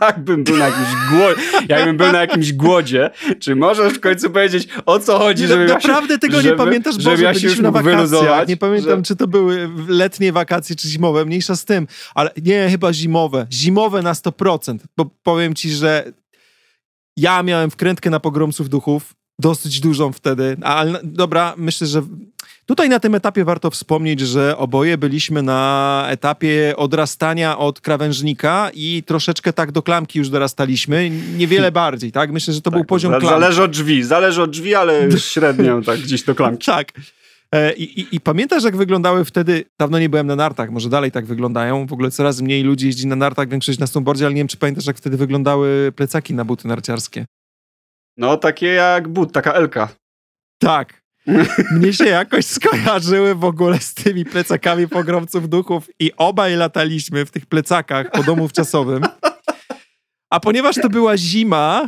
[0.01, 3.09] jakbym był na jakimś głodzie, jakbym był na jakimś głodzie.
[3.39, 6.37] Czy możesz w końcu powiedzieć, o co chodzi, Nie, żeby no, ja się- naprawdę tego
[6.37, 7.95] nie żeby- pamiętasz, Boże, ja się już byliśmy na wakacjach.
[7.95, 11.87] wyluzować, Nie pamiętam, że- czy to były letnie wakacje, czy zimowe, mniejsza z tym.
[12.15, 13.47] Ale nie, chyba zimowe.
[13.51, 14.77] Zimowe na 100%.
[14.97, 16.11] Bo powiem ci, że
[17.17, 20.57] ja miałem wkrętkę na pogromców duchów, dosyć dużą wtedy.
[20.61, 22.01] Ale dobra, myślę, że
[22.65, 29.03] tutaj na tym etapie warto wspomnieć, że oboje byliśmy na etapie odrastania od krawężnika i
[29.05, 31.09] troszeczkę tak do klamki już dorastaliśmy.
[31.37, 32.31] Niewiele bardziej, tak?
[32.31, 33.41] Myślę, że to był Tak, poziom za- klamki.
[33.41, 36.65] Zależy od drzwi, zależy od drzwi, ale średnio tak gdzieś do klamki.
[36.65, 36.91] Tak.
[37.53, 41.11] E, I, i, I pamiętasz, jak wyglądały wtedy, dawno nie byłem na nartach, może dalej
[41.11, 44.39] tak wyglądają, w ogóle coraz mniej ludzi jeździ na nartach, większość na snowboardzie, ale nie
[44.39, 47.25] wiem, czy pamiętasz, jak wtedy wyglądały plecaki na buty narciarskie.
[48.17, 49.89] No takie jak but, taka Elka.
[50.57, 51.01] Tak.
[51.71, 57.31] Mnie się jakoś skojarzyły w ogóle z tymi plecakami pogromców duchów i obaj lataliśmy w
[57.31, 59.03] tych plecakach po domu wczasowym.
[60.29, 61.87] A ponieważ to była zima,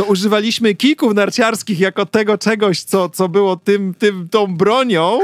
[0.00, 5.18] to używaliśmy kijków narciarskich jako tego czegoś, co, co było tym, tym, tą bronią.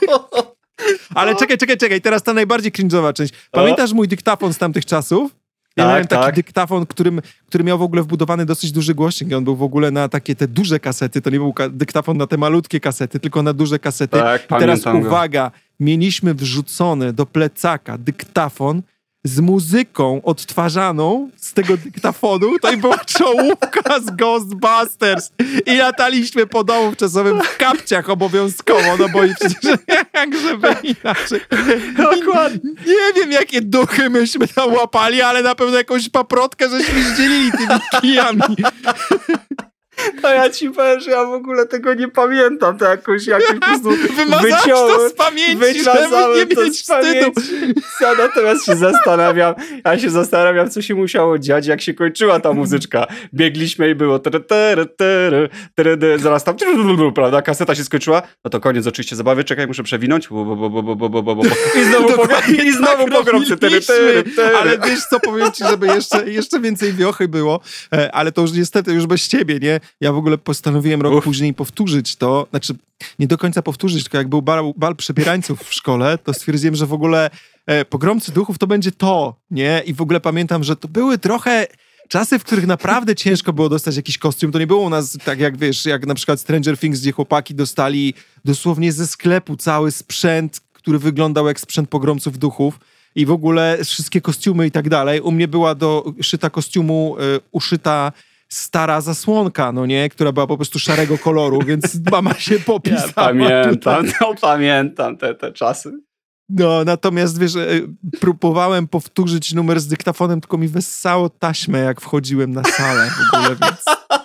[1.14, 3.34] Ale czekaj, czekaj, czekaj, teraz ta najbardziej cringe'owa część.
[3.50, 5.32] Pamiętasz mój dyktafon z tamtych czasów?
[5.76, 6.34] Ja Tak, miałem taki tak.
[6.34, 9.32] dyktafon, którym, który miał w ogóle wbudowany dosyć duży głośnik.
[9.32, 11.20] On był w ogóle na takie te duże kasety.
[11.22, 14.18] To nie był dyktafon na te malutkie kasety, tylko na duże kasety.
[14.18, 15.08] Tak, I teraz pamiętam go.
[15.08, 18.82] uwaga, mieliśmy wrzucony do plecaka dyktafon
[19.24, 22.58] z muzyką odtwarzaną z tego dyktafonu.
[22.58, 25.30] To i była czołówka z Ghostbusters.
[25.66, 29.78] I lataliśmy po domu czasowym w kapciach obowiązkowo, no bo i przecież
[30.14, 31.40] jak żeby inaczej.
[31.96, 32.70] Dokładnie.
[32.86, 37.80] Nie wiem, jakie duchy myśmy tam łapali, ale na pewno jakąś paprotkę żeśmy zdzielili tymi
[38.00, 38.56] kijami.
[40.22, 42.78] To ja ci powiem, że ja w ogóle tego nie pamiętam.
[42.78, 45.10] To jakoś, jakoś po prostu Wymazałeś to wyciąłem.
[45.10, 47.00] z pamięci, Wymazałem nie to mieć z wstydu.
[47.02, 47.74] pamięci.
[48.00, 52.52] Ja natomiast się zastanawiam, ja się zastanawiam, co się musiało dziać, jak się kończyła ta
[52.52, 53.06] muzyczka.
[53.34, 56.56] Biegliśmy i było tere, tere, tere, tere, zaraz tam,
[57.14, 60.70] prawda, kaseta się skończyła, no to koniec oczywiście zabawy, czekaj, muszę przewinąć, bo, bo, bo,
[60.70, 61.50] bo, bo, bo, bo, bo, bo.
[61.80, 64.58] i znowu, pogrom, i znowu tak pogrom, tere, tere.
[64.58, 67.60] Ale wiesz co, powiem ci, żeby jeszcze, jeszcze więcej wiochy było,
[67.94, 69.80] e, ale to już niestety już bez ciebie, nie?
[70.00, 71.24] Ja w ogóle postanowiłem rok Uf.
[71.24, 72.74] później powtórzyć to, znaczy
[73.18, 76.86] nie do końca powtórzyć, tylko jak był bal, bal przebierańców w szkole, to stwierdziłem, że
[76.86, 77.30] w ogóle
[77.66, 79.82] e, pogromcy duchów to będzie to, nie?
[79.86, 81.66] I w ogóle pamiętam, że to były trochę
[82.08, 84.52] czasy, w których naprawdę ciężko było dostać jakiś kostium.
[84.52, 87.54] To nie było u nas tak jak wiesz, jak na przykład Stranger Things, gdzie chłopaki
[87.54, 92.80] dostali dosłownie ze sklepu cały sprzęt, który wyglądał jak sprzęt pogromców duchów.
[93.14, 95.20] I w ogóle wszystkie kostiumy i tak dalej.
[95.20, 98.12] U mnie była do szyta kostiumu y, uszyta
[98.52, 100.08] stara zasłonka, no nie?
[100.08, 103.12] Która była po prostu szarego koloru, więc mama się Ja popisała.
[103.12, 104.12] pamiętam, tutaj.
[104.20, 105.92] no pamiętam te, te czasy.
[106.48, 107.88] No, natomiast wiesz, y,
[108.20, 113.56] próbowałem powtórzyć numer z dyktafonem, tylko mi wessało taśmę, jak wchodziłem na salę w ogóle,
[113.62, 113.84] więc...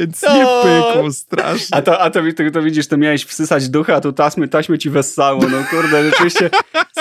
[0.00, 0.62] Więc nie No.
[0.62, 1.76] pykło strasznie.
[1.78, 4.78] A to, a to, to, to widzisz, to miałeś wsysać ducha, a tu taśmy, taśmy
[4.78, 5.42] ci wessało.
[5.42, 6.50] No kurde, rzeczywiście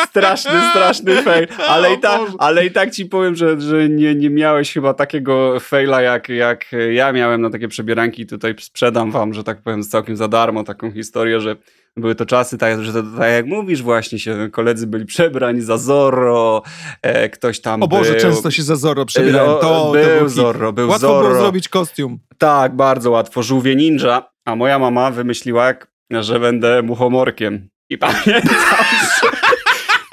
[0.08, 1.48] straszny, straszny fail.
[1.68, 5.60] Ale, i, ta, ale i tak ci powiem, że, że nie, nie miałeś chyba takiego
[5.60, 8.26] faila, jak, jak ja miałem na takie przebieranki.
[8.26, 11.56] Tutaj sprzedam wam, że tak powiem, całkiem za darmo taką historię, że
[11.98, 15.78] były to czasy, tak, że to, tak jak mówisz, właśnie się koledzy byli przebrani za
[15.78, 16.62] Zorro,
[17.02, 18.22] e, ktoś tam O Boże, był.
[18.22, 19.52] często się za Zorro przebierałem.
[19.52, 20.36] To, to był był hit.
[20.36, 21.28] Zorro, był Łatwo Zorro.
[21.30, 22.20] było zrobić kostium.
[22.38, 23.44] Tak, bardzo łatwo.
[23.44, 25.74] Żółwie ninja, a moja mama wymyśliła,
[26.12, 27.70] że będę muchomorkiem.
[27.90, 28.56] I pamiętam,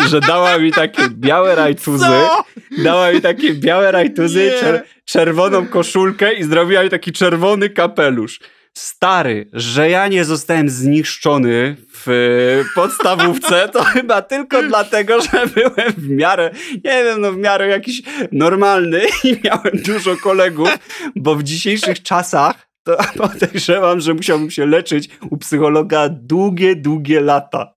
[0.09, 2.45] że, dała mi takie białe rajtuzy, Co?
[2.85, 8.41] dała mi takie białe rajtuzy, czer czerwoną koszulkę i zrobiła mi taki czerwony kapelusz.
[8.77, 15.93] Stary, że ja nie zostałem zniszczony w e, podstawówce, to chyba tylko dlatego, że byłem
[15.97, 16.51] w miarę,
[16.85, 20.79] nie wiem, no w miarę jakiś normalny i miałem dużo kolegów,
[21.17, 22.97] bo w dzisiejszych czasach to
[23.29, 27.76] podejrzewam, że musiałbym się leczyć u psychologa długie, długie lata.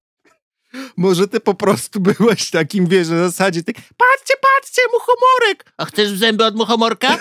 [0.98, 5.66] Może ty po prostu byłeś takim, wiesz, na zasadzie ty, patrzcie, patrzcie, muchomorek!
[5.78, 7.18] A chcesz w zęby od muchomorka?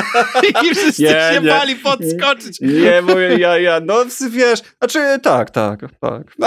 [0.64, 1.48] I wszyscy Nie, się nie.
[1.50, 2.60] bali podskoczyć.
[2.60, 6.22] Nie, bo ja, ja, no wiesz, znaczy tak, tak, tak.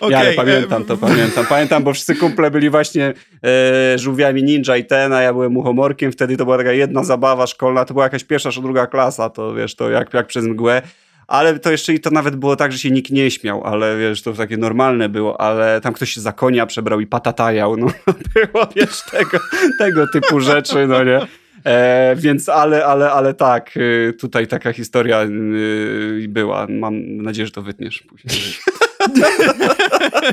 [0.00, 1.46] O, Ja ale okej, pamiętam e, to, pamiętam.
[1.46, 6.12] Pamiętam, bo wszyscy kumple byli właśnie e, żółwiami ninja i ten, a ja byłem muchomorkiem.
[6.12, 9.54] Wtedy to była taka jedna zabawa szkolna, to była jakaś pierwsza czy druga klasa, to
[9.54, 10.82] wiesz, to jak, jak przez mgłę.
[11.28, 14.22] Ale to jeszcze i to nawet było tak, że się nikt nie śmiał, ale wiesz,
[14.22, 17.86] to takie normalne było, ale tam ktoś się za konia przebrał i patatajał, no
[18.34, 19.38] było, wiesz, tego,
[19.78, 21.20] tego typu rzeczy, no nie.
[21.64, 26.66] E, więc ale, ale, ale tak, y, tutaj taka historia y, była.
[26.70, 28.34] Mam nadzieję, że to wytniesz później.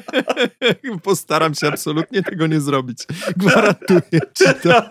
[1.03, 2.97] Postaram się absolutnie tego nie zrobić.
[3.37, 4.83] Gwarantuję ci to.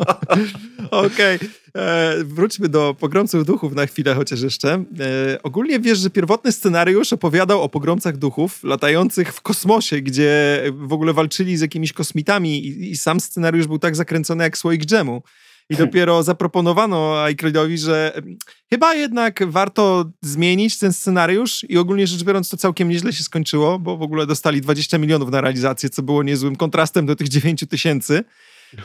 [0.90, 1.38] Okej.
[1.76, 4.72] E, Wróćmy do pogromców duchów na chwilę chociaż jeszcze.
[4.74, 10.92] E, ogólnie wiesz, że pierwotny scenariusz opowiadał o pogromcach duchów latających w kosmosie, gdzie w
[10.92, 15.22] ogóle walczyli z jakimiś kosmitami i, i sam scenariusz był tak zakręcony jak słoik dżemu.
[15.72, 18.22] I dopiero zaproponowano Aykroydowi, że
[18.70, 23.78] chyba jednak warto zmienić ten scenariusz i ogólnie rzecz biorąc to całkiem nieźle się skończyło,
[23.78, 27.64] bo w ogóle dostali 20 milionów na realizację, co było niezłym kontrastem do tych 9
[27.68, 28.24] tysięcy.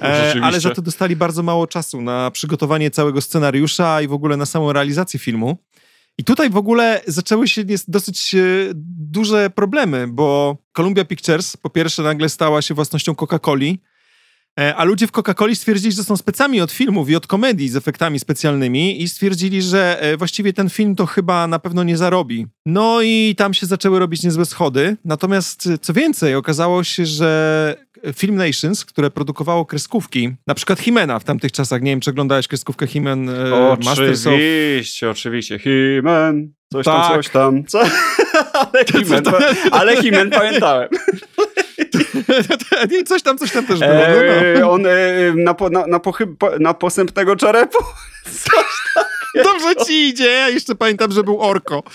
[0.01, 4.37] E, ale za to dostali bardzo mało czasu na przygotowanie całego scenariusza i w ogóle
[4.37, 5.57] na samą realizację filmu.
[6.17, 8.39] I tutaj w ogóle zaczęły się dosyć e,
[8.99, 13.77] duże problemy, bo Columbia Pictures po pierwsze nagle stała się własnością Coca-Coli,
[14.75, 18.19] a ludzie w Coca-Coli stwierdzili, że są specami od filmów i od komedii z efektami
[18.19, 22.47] specjalnymi i stwierdzili, że e, właściwie ten film to chyba na pewno nie zarobi.
[22.65, 24.97] No i tam się zaczęły robić niezłe schody.
[25.05, 27.75] Natomiast e, co więcej, okazało się, że
[28.15, 32.47] Film Nations, które produkowało kreskówki, na przykład Himena w tamtych czasach, nie wiem, czy oglądałeś
[32.47, 33.33] kreskówkę Himen e,
[33.85, 34.33] Masters of...
[34.33, 35.57] Oczywiście, oczywiście.
[35.59, 37.15] He-Man, coś tam, Tak.
[37.15, 37.63] coś tam.
[37.65, 37.79] Co?
[38.73, 40.89] ale tam- pa- ale He-Man pamiętałem.
[43.07, 43.91] Coś tam, coś tam też było.
[43.91, 44.71] no, E, no.
[44.71, 44.89] on e,
[45.35, 47.77] na, po, na, na, pochyb, na posępnego czerepu.
[49.43, 51.83] Dobrze ci idzie, ja jeszcze pamiętam, że był Orko.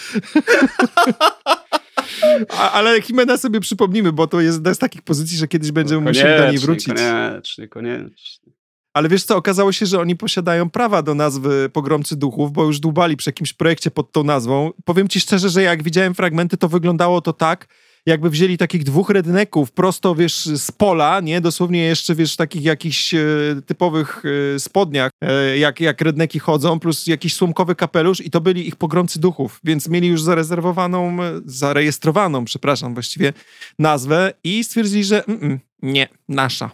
[2.58, 6.00] A, ale Himena sobie przypomnimy, bo to jest jedna z takich pozycji, że kiedyś będziemy
[6.00, 6.94] musieli do niej wrócić.
[6.94, 8.52] Koniecznie, koniecznie.
[8.94, 12.80] Ale wiesz co, okazało się, że oni posiadają prawa do nazwy Pogromcy Duchów, bo już
[12.80, 14.70] dłubali przy jakimś projekcie pod tą nazwą.
[14.84, 17.66] Powiem ci szczerze, że jak widziałem fragmenty, to wyglądało to tak,
[18.06, 21.40] jakby wzięli takich dwóch redneków prosto, wiesz, z pola, nie?
[21.40, 23.20] Dosłownie jeszcze, wiesz, w takich jakichś e,
[23.66, 24.22] typowych
[24.54, 28.76] e, spodniach, e, jak, jak redneki chodzą, plus jakiś słomkowy kapelusz i to byli ich
[28.76, 33.32] Pogromcy Duchów, więc mieli już zarezerwowaną, e, zarejestrowaną, przepraszam, właściwie
[33.78, 36.70] nazwę i stwierdzili, że mm, mm, nie, nasza.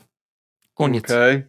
[0.75, 1.43] Koniec Okej.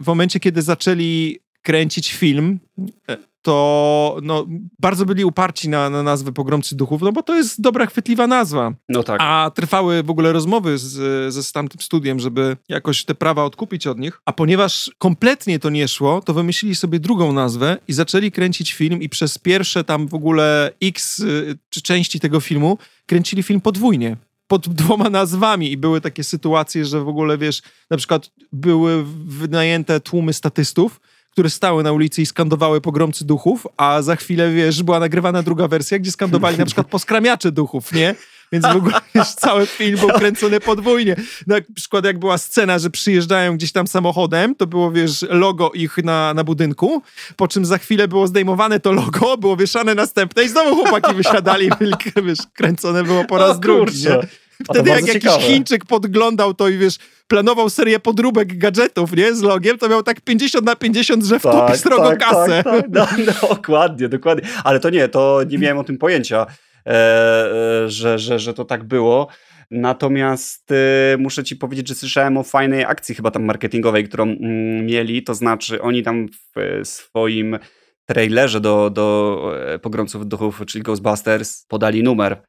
[0.00, 2.60] w momencie, kiedy zaczęli kręcić film,
[3.08, 4.46] e, to no,
[4.78, 8.72] bardzo byli uparci na, na nazwę Pogromcy Duchów, no bo to jest dobra, chwytliwa nazwa.
[8.88, 9.20] No tak.
[9.22, 13.98] A trwały w ogóle rozmowy z, ze tamtym studiem, żeby jakoś te prawa odkupić od
[13.98, 14.20] nich.
[14.24, 19.02] A ponieważ kompletnie to nie szło, to wymyślili sobie drugą nazwę i zaczęli kręcić film
[19.02, 24.16] i przez pierwsze tam w ogóle x y, czy części tego filmu kręcili film podwójnie.
[24.46, 30.00] Pod dwoma nazwami i były takie sytuacje, że w ogóle wiesz, na przykład były wynajęte
[30.00, 31.00] tłumy statystów,
[31.32, 35.68] które stały na ulicy i skandowały pogromcy duchów, a za chwilę, wiesz, była nagrywana druga
[35.68, 38.14] wersja, gdzie skandowali na przykład poskramiacze duchów, nie?
[38.52, 41.16] Więc w ogóle wiesz, cały film był kręcony podwójnie.
[41.46, 45.98] Na przykład jak była scena, że przyjeżdżają gdzieś tam samochodem, to było, wiesz, logo ich
[45.98, 47.02] na, na budynku,
[47.36, 51.70] po czym za chwilę było zdejmowane to logo, było wieszane następne i znowu chłopaki wysiadali,
[52.26, 54.18] wiesz, kręcone było po raz O drugi, nie?
[54.70, 55.42] Wtedy jak jakiś ciekawe.
[55.42, 56.98] Chińczyk podglądał to i wiesz,
[57.28, 61.56] planował serię podróbek gadżetów, nie, z logiem, to miał tak 50 na 50, że wkupi
[61.56, 62.62] tak, strogo tak, kasę.
[62.64, 62.84] Tak, tak.
[62.90, 64.48] No, no, dokładnie, dokładnie.
[64.64, 66.46] Ale to nie, to nie miałem o tym pojęcia,
[66.86, 69.28] e, e, że, że, że to tak było.
[69.70, 74.86] Natomiast y, muszę ci powiedzieć, że słyszałem o fajnej akcji chyba tam marketingowej, którą mm,
[74.86, 77.58] mieli, to znaczy oni tam w swoim
[78.06, 82.42] trailerze do, do e, Pogromców Duchów, czyli Ghostbusters, podali numer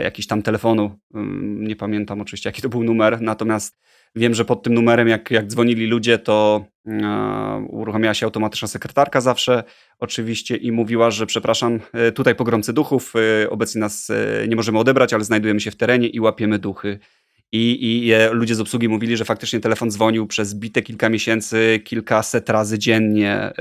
[0.00, 0.98] jakiś tam telefonu.
[1.14, 3.78] Mm, nie pamiętam oczywiście, jaki to był numer, natomiast
[4.16, 9.20] wiem, że pod tym numerem, jak, jak dzwonili ludzie, to e, uruchomiła się automatyczna sekretarka
[9.20, 9.64] zawsze,
[9.98, 14.78] oczywiście, i mówiła, że przepraszam, e, tutaj pogromcy duchów, e, obecnie nas e, nie możemy
[14.78, 16.98] odebrać, ale znajdujemy się w terenie i łapiemy duchy.
[17.52, 17.78] I,
[18.08, 22.78] I ludzie z obsługi mówili, że faktycznie telefon dzwonił przez bite kilka miesięcy, kilkaset razy
[22.78, 23.52] dziennie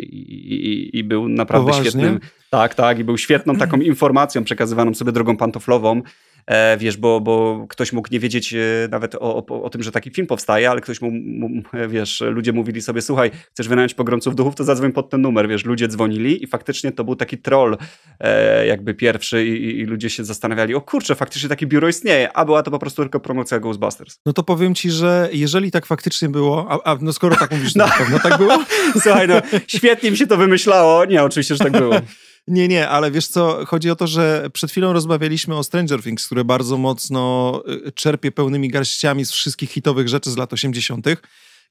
[0.00, 1.90] i, i, i był naprawdę Poważnie?
[1.90, 2.20] świetnym.
[2.50, 6.02] Tak, tak, i był świetną taką informacją przekazywaną sobie drogą pantoflową.
[6.46, 8.58] E, wiesz, bo, bo ktoś mógł nie wiedzieć e,
[8.90, 12.52] nawet o, o, o tym, że taki film powstaje, ale ktoś mu, mu, wiesz, ludzie
[12.52, 16.44] mówili sobie, słuchaj, chcesz wynająć pogromców duchów, to zadzwoń pod ten numer, wiesz, ludzie dzwonili
[16.44, 17.76] i faktycznie to był taki troll
[18.20, 22.44] e, jakby pierwszy i, i, ludzie się zastanawiali, o kurczę, faktycznie takie biuro istnieje, a
[22.44, 24.18] była to po prostu tylko promocja Ghostbusters.
[24.26, 27.74] No to powiem ci, że jeżeli tak faktycznie było, a, a no skoro tak mówisz,
[27.74, 27.86] no.
[27.86, 28.64] na pewno tak było.
[29.02, 29.34] Słuchaj, no
[29.66, 31.94] świetnie mi się to wymyślało, nie, oczywiście, że tak było.
[32.48, 36.26] Nie, nie, ale wiesz co, chodzi o to, że przed chwilą rozmawialiśmy o Stranger Things,
[36.26, 41.06] które bardzo mocno y, czerpie pełnymi garściami z wszystkich hitowych rzeczy z lat 80.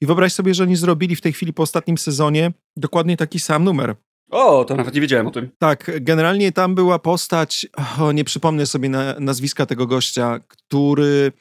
[0.00, 3.64] I wyobraź sobie, że oni zrobili w tej chwili po ostatnim sezonie dokładnie taki sam
[3.64, 3.94] numer.
[4.30, 5.50] O, to nawet nie wiedziałem o tym.
[5.58, 7.66] Tak, generalnie tam była postać,
[8.00, 11.32] o, nie przypomnę sobie na, nazwiska tego gościa, który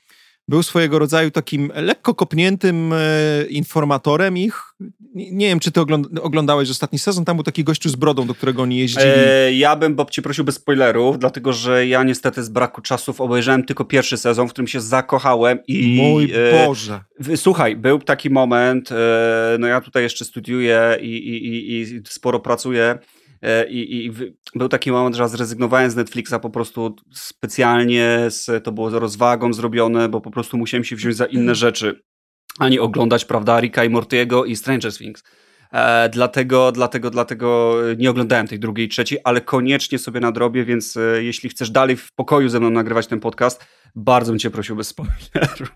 [0.48, 2.98] był swojego rodzaju takim lekko kopniętym e,
[3.50, 4.64] informatorem ich.
[5.16, 5.82] Nie, wiem, czy ty
[6.22, 9.06] oglądałeś ostatni sezon, tam był taki gościu z brodą, do którego oni jeździli.
[9.06, 13.22] E, ja bym, Bob, ci prosił bez spoilerów, dlatego, że ja niestety z braku czasów
[13.22, 15.98] obejrzałem tylko pierwszy sezon, w którym się zakochałem i...
[15.98, 17.00] Mój e, Boże.
[17.36, 22.40] Słuchaj, był taki moment, e, no ja tutaj jeszcze studiuję i, i, i, i sporo
[22.40, 23.00] pracuję,
[23.70, 24.12] I, I,
[24.56, 30.10] był taki moment, że zrezygnowałem z Netflixa po prostu specjalnie, z, to było rozwagą zrobione,
[30.10, 31.56] bo po prostu musiałem się wziąć za inne mhm.
[31.56, 32.02] rzeczy,
[32.60, 35.24] a nie oglądać, prawda, Ricka i Mortiego i Stranger Things.
[35.72, 40.98] E, dlatego, dlatego, dlatego nie oglądałem tej drugiej i trzeciej, ale koniecznie sobie nadrobię, więc
[40.98, 44.76] e, jeśli chcesz dalej w pokoju ze mną nagrywać ten podcast, bardzo bym cię prosił
[44.76, 45.70] bez spoilerów.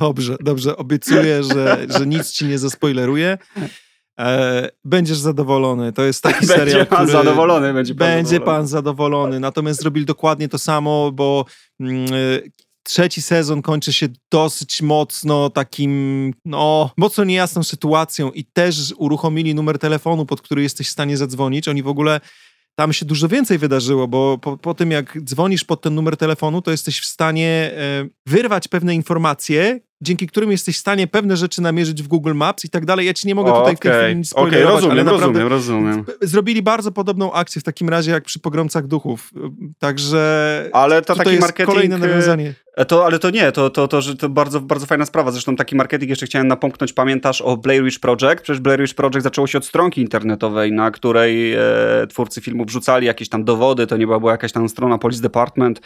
[0.00, 3.38] Dobrze, dobrze, obiecuję, że, że nic ci nie zaspoileruję.
[4.18, 5.92] E, będziesz zadowolony.
[5.92, 7.12] To jest taki będzie serial, pan który...
[7.12, 8.58] zadowolony, będzie pan Będzie zadowolony.
[8.58, 9.40] pan zadowolony.
[9.40, 11.44] Natomiast zrobili dokładnie to samo, bo
[11.80, 12.40] mm, e,
[12.82, 19.78] trzeci sezon kończy się dosyć mocno takim, no, mocno niejasną sytuacją i też uruchomili numer
[19.78, 21.68] telefonu, pod który jesteś w stanie zadzwonić.
[21.68, 22.20] Oni w ogóle
[22.74, 26.62] tam się dużo więcej wydarzyło, bo po, po, tym jak dzwonisz pod ten numer telefonu,
[26.62, 31.62] to jesteś w stanie e, wyrwać pewne informacje, dzięki którym jesteś w stanie pewne rzeczy
[31.62, 33.06] namierzyć w Google Maps i tak dalej.
[33.06, 33.92] Ja ci nie mogę o, tutaj okay.
[33.92, 36.04] w tej chwili nic okay, rozumiem, ale rozumiem, rozumiem.
[36.22, 39.32] Zrobili bardzo podobną akcję w takim razie jak przy Pogromcach Duchów.
[39.78, 42.54] Także ale to taki jest marketing, kolejne nawiązanie.
[42.76, 45.30] E, to, ale to nie, to, to, to, to, bardzo, bardzo fajna sprawa.
[45.30, 46.92] Zresztą taki marketing jeszcze chciałem napomknąć.
[46.92, 48.42] Pamiętasz o Blair Witch Project?
[48.42, 51.60] Przecież Blair Witch Project zaczęło się od stronki internetowej, na której e,
[52.08, 53.86] twórcy filmu wrzucali jakieś tam dowody.
[53.86, 55.80] To nie była, była jakaś tam strona Police Department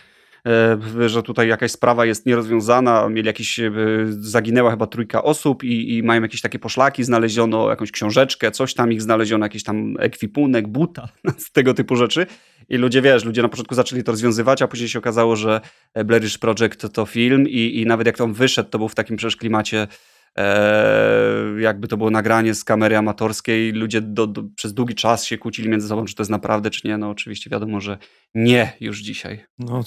[1.07, 3.73] że tutaj jakaś sprawa jest nierozwiązana, mieli jakieś, e,
[4.09, 8.93] zaginęła chyba trójka osób i, i mają jakieś takie poszlaki, znaleziono jakąś książeczkę, coś tam
[8.93, 11.09] ich znaleziono, jakiś tam ekwipunek, buta,
[11.53, 12.27] tego typu rzeczy.
[12.69, 15.61] I ludzie, wiesz, ludzie na początku zaczęli to rozwiązywać, a później się okazało, że
[16.05, 19.17] Blair Witch Project to film i, i nawet jak on wyszedł, to był w takim
[19.17, 19.89] przecież klimacie
[20.39, 25.39] E, jakby to było nagranie z kamery amatorskiej, ludzie do, do, przez długi czas się
[25.39, 26.99] kłócili między sobą, czy to jest naprawdę, czy nie.
[26.99, 27.99] No oczywiście wiadomo, że
[28.35, 29.45] nie już dzisiaj.
[29.59, 29.85] No,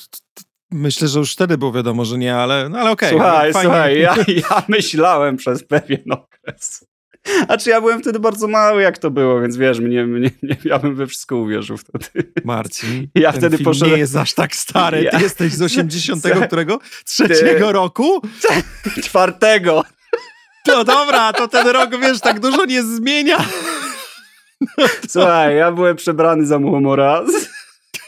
[0.71, 3.15] myślę, że już wtedy było wiadomo, że nie, ale, no, ale okej.
[3.15, 3.69] Okay, słuchaj, fajnie.
[3.69, 4.15] słuchaj, ja,
[4.49, 6.85] ja myślałem przez pewien okres.
[7.47, 10.57] A czy ja byłem wtedy bardzo mały, jak to było, więc wiesz, mnie, mnie, mnie,
[10.65, 12.31] ja bym we wszystko uwierzył wtedy.
[12.43, 13.91] Marcin, ja ten wtedy film poszedłem...
[13.91, 15.03] nie jest aż tak stary.
[15.03, 15.11] Ja...
[15.11, 16.79] Ty jesteś z 80 którego?
[17.05, 17.73] Trzeciego Ty...
[17.73, 18.21] roku?
[19.03, 19.83] Czwartego.
[20.65, 23.37] To dobra, to ten rok, wiesz, tak dużo nie zmienia.
[25.09, 27.23] Słuchaj, ja byłem przebrany za muchomora.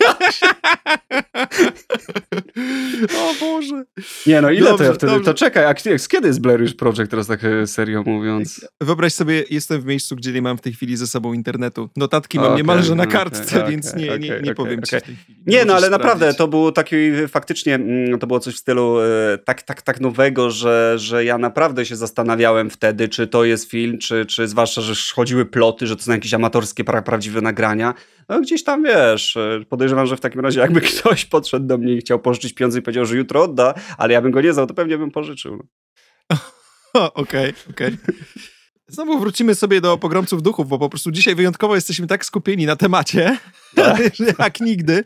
[3.22, 3.84] o Boże.
[4.28, 5.14] Nie no, ile dobrze, to ja wtedy?
[5.14, 5.26] Dobrze.
[5.26, 5.74] To czekaj, a
[6.08, 8.68] kiedy jest Blair Witch Project, teraz tak e, serio mówiąc?
[8.82, 11.90] Wyobraź sobie, jestem w miejscu, gdzie nie mam w tej chwili ze sobą internetu.
[11.96, 14.96] Notatki mam okay, niemalże na kartce, okay, więc nie, nie, nie powiem ci.
[15.48, 15.92] Nie, no ale sprawdzić.
[15.92, 16.96] naprawdę, to było taki
[17.28, 21.38] faktycznie, mm, to było coś w stylu e, tak, tak, tak nowego, że, że ja
[21.38, 25.96] naprawdę się zastanawiałem wtedy, czy to jest film, czy, czy zwłaszcza, że chodziły ploty, że
[25.96, 27.94] to są jakieś amatorskie, prawdziwe nagrania
[28.30, 31.94] no gdzieś tam wiesz, e, podejrzewam, że w takim razie jakby ktoś podszedł do mnie
[31.94, 34.68] i chciał pożyczyć pieniądze i powiedział, że jutro odda, ale ja bym go nie znał,
[34.68, 35.54] to pewnie bym pożyczył.
[36.94, 37.54] Okej, okej.
[37.70, 38.16] Okay, okay.
[38.90, 42.76] Znowu wrócimy sobie do pogromców duchów, bo po prostu dzisiaj wyjątkowo jesteśmy tak skupieni na
[42.76, 43.38] temacie,
[43.76, 44.20] tak.
[44.40, 45.04] jak nigdy.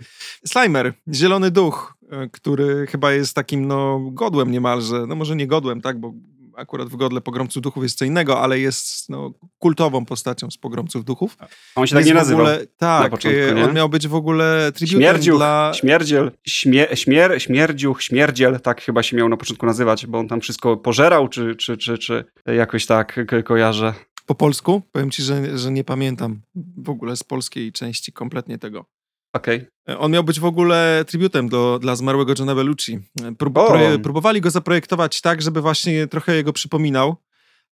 [0.47, 5.81] Slimer, zielony duch, e, który chyba jest takim no godłem niemalże, no może nie godłem,
[5.81, 6.13] tak, bo
[6.57, 11.05] akurat w Godle Pogromców Duchów jest co innego, ale jest no, kultową postacią z Pogromców
[11.05, 11.37] Duchów.
[11.75, 12.45] On się tak nie nazywał.
[12.45, 15.71] Ogóle, tak, początku, on miał być w ogóle tributem Śmierdziuch, dla...
[15.75, 20.41] Śmierdziel, śmie, śmier, śmierdziuch, śmierdziel, tak chyba się miał na początku nazywać, bo on tam
[20.41, 23.93] wszystko pożerał, czy, czy, czy, czy jakoś tak ko kojarzę.
[24.25, 24.81] Po polsku?
[24.91, 26.41] Powiem ci, że, że nie pamiętam
[26.77, 28.85] w ogóle z polskiej części kompletnie tego.
[29.33, 29.67] Okej.
[29.85, 29.97] Okay.
[29.97, 32.99] On miał być w ogóle tributem do, dla zmarłego Johna Bellucci.
[33.37, 33.59] Prób,
[34.03, 37.15] próbowali go zaprojektować tak, żeby właśnie trochę jego przypominał.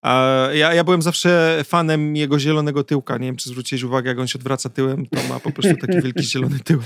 [0.02, 3.18] A ja, ja byłem zawsze fanem jego zielonego tyłka.
[3.18, 6.02] Nie wiem, czy zwróciłeś uwagę, jak on się odwraca tyłem, to ma po prostu taki
[6.02, 6.82] wielki zielony tył.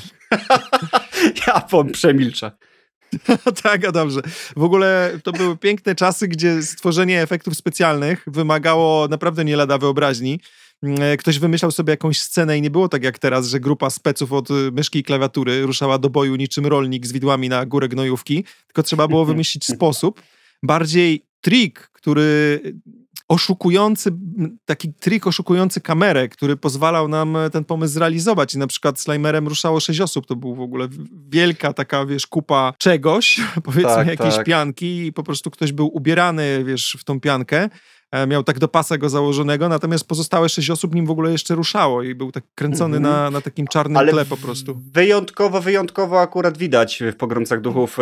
[1.47, 2.51] ja przemilczę.
[3.63, 4.21] tak, a dobrze.
[4.55, 10.39] W ogóle to były piękne czasy, gdzie stworzenie efektów specjalnych wymagało naprawdę nie lada wyobraźni.
[10.83, 14.33] E, ktoś wymyślał sobie jakąś scenę i nie było tak jak teraz, że grupa speców
[14.33, 18.43] od y, myszki i klawiatury ruszała do boju niczym rolnik z widłami na górę gnojówki,
[18.67, 20.21] tylko trzeba było wymyślić sposób,
[20.63, 22.61] bardziej trik, który
[23.27, 24.11] oszukujący,
[24.65, 28.55] taki trik oszukujący kamerę, który pozwalał nam e, ten pomysł zrealizować.
[28.55, 30.25] I na przykład Slimerem ruszało sześć osób.
[30.25, 30.87] To był w ogóle
[31.29, 34.45] wielka taka, wiesz, kupa czegoś, powiedzmy tak, jakiejś tak.
[34.45, 37.69] pianki i po prostu ktoś był ubierany, wiesz, w tą piankę
[38.27, 42.03] miał tak do pasa go założonego, natomiast pozostałe sześć osób nim w ogóle jeszcze ruszało
[42.03, 43.13] i był tak kręcony mm -hmm.
[43.13, 44.81] na, na takim czarnym Ale tle po prostu.
[44.93, 47.97] Wyjątkowo, wyjątkowo akurat widać w Pogromcach Duchów,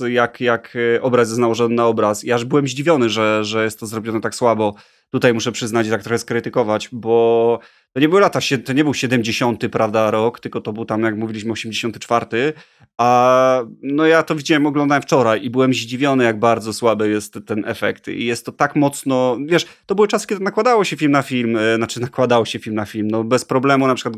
[0.00, 2.22] e, jak, jak e, obraz jest nałożony na obraz.
[2.22, 4.74] Ja aż byłem zdziwiony, że, że jest to zrobione tak słabo.
[5.10, 7.60] Tutaj muszę przyznać tak trochę skrytykować, bo
[7.92, 11.16] to nie były lata, to nie był 70, prawda, rok, tylko to był tam, jak
[11.16, 12.52] mówiliśmy, 84.
[12.98, 17.64] A no ja to widziałem, oglądałem wczoraj i byłem zdziwiony, jak bardzo słaby jest ten
[17.66, 18.08] efekt.
[18.08, 21.56] I jest to tak mocno, wiesz, to były czasy, kiedy nakładało się film na film,
[21.56, 24.14] e, znaczy nakładało się film na film, no bez problemu, na przykład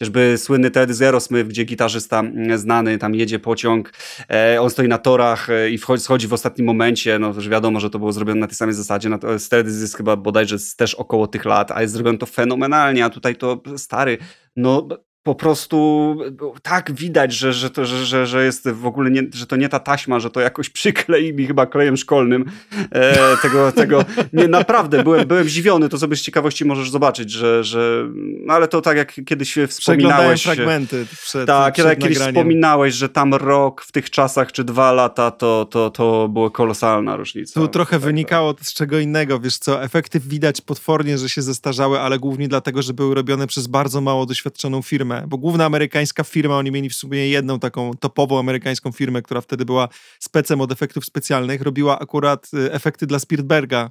[0.00, 3.92] chociażby słynny Ted Smith, gdzie gitarzysta mm, znany, tam jedzie pociąg,
[4.30, 7.80] e, on stoi na torach e, i wchodzi, schodzi w ostatnim momencie, no już wiadomo,
[7.80, 9.18] że to było zrobione na tej samej zasadzie, no,
[9.50, 13.36] Ted jest chyba bodajże też około tych lat, a jest zrobione to fenomenalnie, a tutaj
[13.36, 14.18] to stary,
[14.56, 14.88] no
[15.22, 16.16] po prostu
[16.62, 19.78] tak widać, że, że, to, że, że jest w ogóle nie, że to nie ta
[19.78, 22.44] taśma, że to jakoś przyklei mi chyba klejem szkolnym
[22.92, 27.64] e, tego, tego nie, naprawdę byłem, byłem zdziwiony, to sobie z ciekawości możesz zobaczyć, że,
[27.64, 28.08] że
[28.46, 30.42] no ale to tak jak kiedyś wspominałeś.
[30.42, 34.92] fragmenty przed, Tak, przed jak kiedyś wspominałeś, że tam rok w tych czasach, czy dwa
[34.92, 37.60] lata, to, to, to była kolosalna różnica.
[37.60, 38.66] Tu trochę tak, wynikało tak.
[38.66, 42.94] z czego innego, wiesz co, efekty widać potwornie, że się zestarzały, ale głównie dlatego, że
[42.94, 46.94] były robione przez bardzo mało doświadczoną firmę firmę, bo główna amerykańska firma, oni mieli w
[46.94, 49.88] sumie jedną taką topową amerykańską firmę, która wtedy była
[50.18, 53.90] specem od efektów specjalnych, robiła akurat y, efekty dla Spielberga,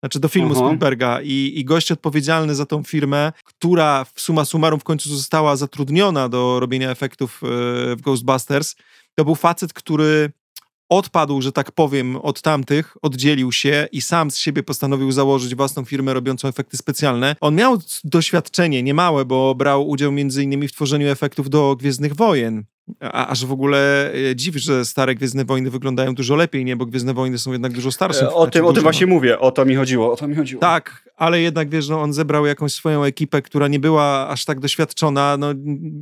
[0.00, 0.54] znaczy do filmu.
[0.54, 5.56] Spielberga i, i gość odpowiedzialny za tą firmę, która w suma summarum w końcu została
[5.56, 7.46] zatrudniona do robienia efektów y,
[7.96, 8.76] w Ghostbusters,
[9.14, 10.32] to był facet, który
[10.88, 15.84] odpadł, że tak powiem, od tamtych, oddzielił się i sam z siebie postanowił założyć własną
[15.84, 17.36] firmę robiącą efekty specjalne.
[17.40, 22.64] On miał doświadczenie niemałe, bo brał udział innymi w tworzeniu efektów do Gwiezdnych Wojen.
[23.00, 26.76] A, aż w ogóle e, dziw, że stare Gwiezdne Wojny wyglądają dużo lepiej, nie?
[26.76, 28.24] Bo Gwiezdne Wojny są jednak dużo starsze.
[28.24, 30.34] E, o znaczy tym, o tym właśnie mówię, o to mi chodziło, o to mi
[30.34, 30.60] chodziło.
[30.60, 34.60] Tak, ale jednak wiesz, no, on zebrał jakąś swoją ekipę, która nie była aż tak
[34.60, 35.36] doświadczona.
[35.36, 35.48] No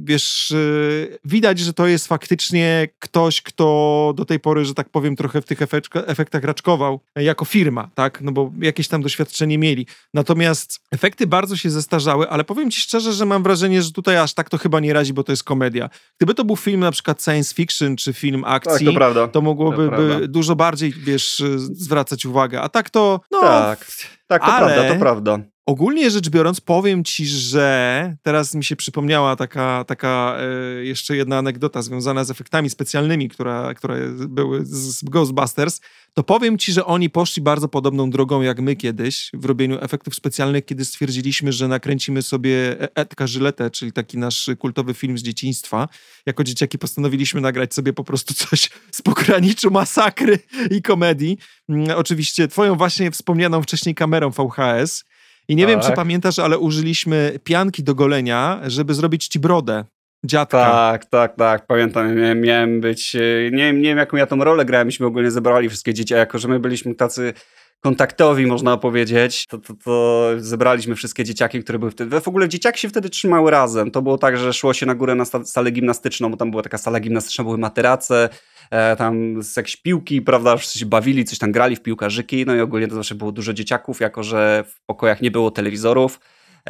[0.04, 5.16] wiesz, yy, widać, że to jest faktycznie ktoś, kto do tej pory, że tak powiem,
[5.16, 5.58] trochę w tych
[6.06, 8.20] efektach raczkował jako firma, tak?
[8.20, 9.86] No bo jakieś tam doświadczenie mieli.
[10.14, 14.34] Natomiast efekty bardzo się zestarzały, ale powiem ci szczerze, że mam wrażenie, że tutaj aż
[14.34, 15.90] tak to chyba nie razi, bo to jest komedia.
[16.18, 19.90] Gdyby to był film na przykład science fiction, czy film akcji, tak, to, to mogłoby
[19.90, 22.60] to dużo bardziej, wiesz, zwracać uwagę.
[22.60, 23.40] A tak to, no...
[23.40, 23.86] Tak.
[24.26, 25.38] Tak, to Ale prawda, to prawda.
[25.66, 31.38] Ogólnie rzecz biorąc, powiem ci, że teraz mi się przypomniała taka, taka e, jeszcze jedna
[31.38, 35.80] anegdota związana z efektami specjalnymi, która, które były z Ghostbusters.
[36.14, 40.14] To powiem ci, że oni poszli bardzo podobną drogą jak my kiedyś w robieniu efektów
[40.14, 45.22] specjalnych, kiedy stwierdziliśmy, że nakręcimy sobie e, Edka Żyletę, czyli taki nasz kultowy film z
[45.22, 45.88] dzieciństwa.
[46.26, 50.38] Jako dzieciaki postanowiliśmy nagrać sobie po prostu coś z pograniczu masakry
[50.70, 51.38] i komedii.
[51.68, 55.04] Mm, oczywiście twoją właśnie wspomnianą wcześniej kamerą VHS.
[55.48, 55.70] I nie tak.
[55.70, 55.96] wiem, czy tak.
[55.96, 59.84] pamiętasz, ale użyliśmy pianki do golenia, żeby zrobić ci brodę.
[60.24, 60.64] Dziadka.
[60.64, 63.20] Tak, tak, tak, pamiętam, miałem, miałem być, e,
[63.50, 66.38] nie, nie wiem jaką ja tą rolę grałem, myśmy ogólnie zebrali wszystkie dzieci, a jako,
[66.38, 67.32] że my byliśmy tacy
[67.84, 72.20] kontaktowi, można powiedzieć, to, to, to zebraliśmy wszystkie dzieciaki, które były wtedy.
[72.20, 73.90] W ogóle dzieciaki się wtedy trzymały razem.
[73.90, 76.78] To było tak, że szło się na górę na salę gimnastyczną, bo tam była taka
[76.78, 78.28] sala gimnastyczna, były materace,
[78.70, 82.54] e, tam z jakieś piłki, prawda, wszyscy się bawili, coś tam grali w piłkarzyki, no
[82.54, 86.20] i ogólnie to zawsze było dużo dzieciaków, jako że w pokojach nie było telewizorów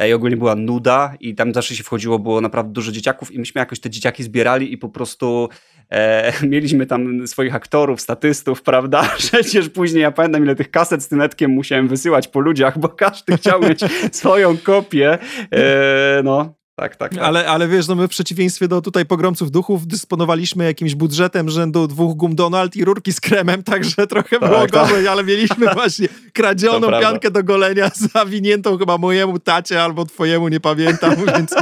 [0.09, 3.59] i ogólnie była nuda i tam zawsze się wchodziło, było naprawdę dużo dzieciaków i myśmy
[3.59, 5.49] jakoś te dzieciaki zbierali i po prostu
[5.89, 9.09] e, mieliśmy tam swoich aktorów, statystów, prawda?
[9.17, 12.89] Przecież później ja pamiętam ile tych kaset z tym etkiem musiałem wysyłać po ludziach, bo
[12.89, 13.79] każdy chciał mieć
[14.11, 15.17] swoją kopię.
[15.51, 17.23] E, no, tak, tak, tak.
[17.23, 21.87] Ale, ale wiesz, no my w przeciwieństwie do tutaj pogromców duchów dysponowaliśmy jakimś budżetem rzędu
[21.87, 24.71] dwóch gum Donald i rurki z kremem, także trochę tak, było tak.
[24.71, 30.59] gorzej, ale mieliśmy właśnie kradzioną piankę do golenia, zawiniętą chyba mojemu tacie albo twojemu, nie
[30.59, 31.55] pamiętam, więc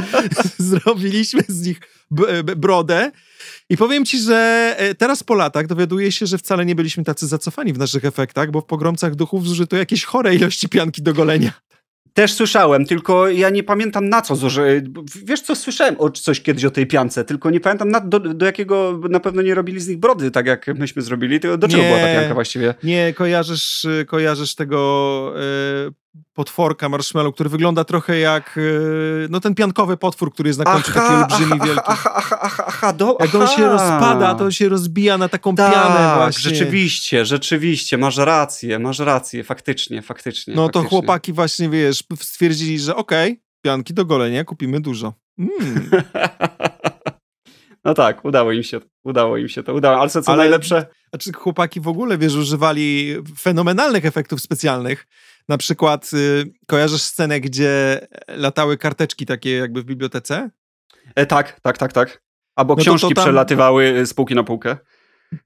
[0.58, 1.80] zrobiliśmy z nich
[2.56, 3.10] brodę.
[3.70, 7.26] I powiem ci, że e, teraz po latach dowiaduję się, że wcale nie byliśmy tacy
[7.26, 11.52] zacofani w naszych efektach, bo w pogromcach duchów zużyto jakieś chore ilości pianki do golenia.
[12.14, 14.36] Też słyszałem, tylko ja nie pamiętam na co.
[15.24, 18.46] Wiesz co, słyszałem o, coś kiedyś o tej piance, tylko nie pamiętam na, do, do,
[18.46, 21.40] jakiego na pewno nie robili z nich brody, tak jak myśmy zrobili.
[21.40, 22.74] Do czego nie, była ta pianka właściwie?
[22.82, 26.03] Nie, kojarzysz, kojarzysz tego e,
[26.34, 28.60] potworka marshmallow, który wygląda trochę jak e,
[29.30, 31.82] no ten piankowy potwór, który jest na końcu aha, taki olbrzymi, aha, wielki.
[31.86, 35.54] Aha, aha, aha, aha, do, jak on się rozpada, to on się rozbija na taką
[35.54, 36.50] tak, pianę właśnie.
[36.50, 40.54] rzeczywiście, rzeczywiście, masz rację, masz rację, faktycznie, faktycznie.
[40.54, 40.82] No faktycznie.
[40.82, 45.14] to chłopaki właśnie, wiesz, stwierdzili, że okej, okay, pianki do golenia, kupimy dużo.
[45.38, 45.90] Mm.
[47.84, 50.00] No tak, udało im się, udało im się to, udało.
[50.00, 50.86] Ale co, co Ale, najlepsze?
[51.10, 55.06] Znaczy chłopaki w ogóle, wiesz, używali fenomenalnych efektów specjalnych.
[55.48, 60.50] Na przykład y, kojarzysz scenę, gdzie latały karteczki takie jakby w bibliotece?
[61.14, 62.22] E, tak, tak, tak, tak.
[62.56, 63.24] Albo no książki to, to tam...
[63.24, 64.76] przelatywały z półki na półkę.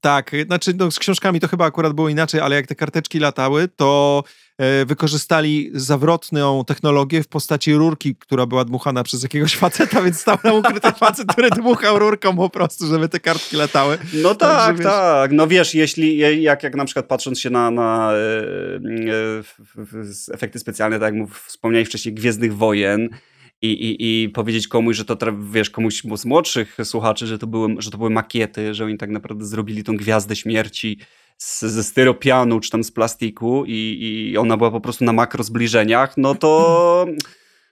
[0.01, 3.69] Tak, znaczy no, z książkami to chyba akurat było inaczej, ale jak te karteczki latały,
[3.77, 4.25] to
[4.59, 10.39] e, wykorzystali zawrotną technologię w postaci rurki, która była dmuchana przez jakiegoś faceta, więc stał
[10.39, 13.99] tam ukryty facet, który dmuchał rurką po prostu, żeby te kartki latały.
[14.13, 15.33] No tak, Także, tak.
[15.33, 18.17] No wiesz, jeśli, jak, jak na przykład patrząc się na, na e,
[20.31, 23.09] e, efekty specjalne, tak jak wspomniałeś wcześniej, Gwiezdnych Wojen,
[23.63, 25.17] i, i, i powiedzieć komuś, że to,
[25.53, 29.11] wiesz, komuś z młodszych słuchaczy, że to, były, że to były makiety, że oni tak
[29.11, 30.99] naprawdę zrobili tą gwiazdę śmierci
[31.39, 33.99] z, ze styropianu czy tam z plastiku i,
[34.33, 37.07] i ona była po prostu na makro zbliżeniach, no to...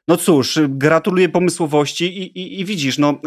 [0.08, 3.20] No cóż, gratuluję pomysłowości i, i, i widzisz, no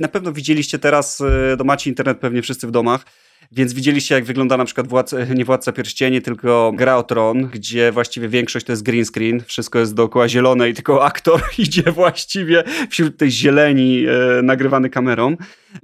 [0.00, 1.22] na pewno widzieliście teraz,
[1.58, 3.04] no macie internet pewnie wszyscy w domach,
[3.52, 4.86] więc widzieliście, jak wygląda na przykład
[5.34, 9.78] nie Władca Pierścieni, tylko Gra o Tron, gdzie właściwie większość to jest green screen, wszystko
[9.78, 15.36] jest dookoła zielone i tylko aktor idzie właściwie wśród tej zieleni e, nagrywany kamerą.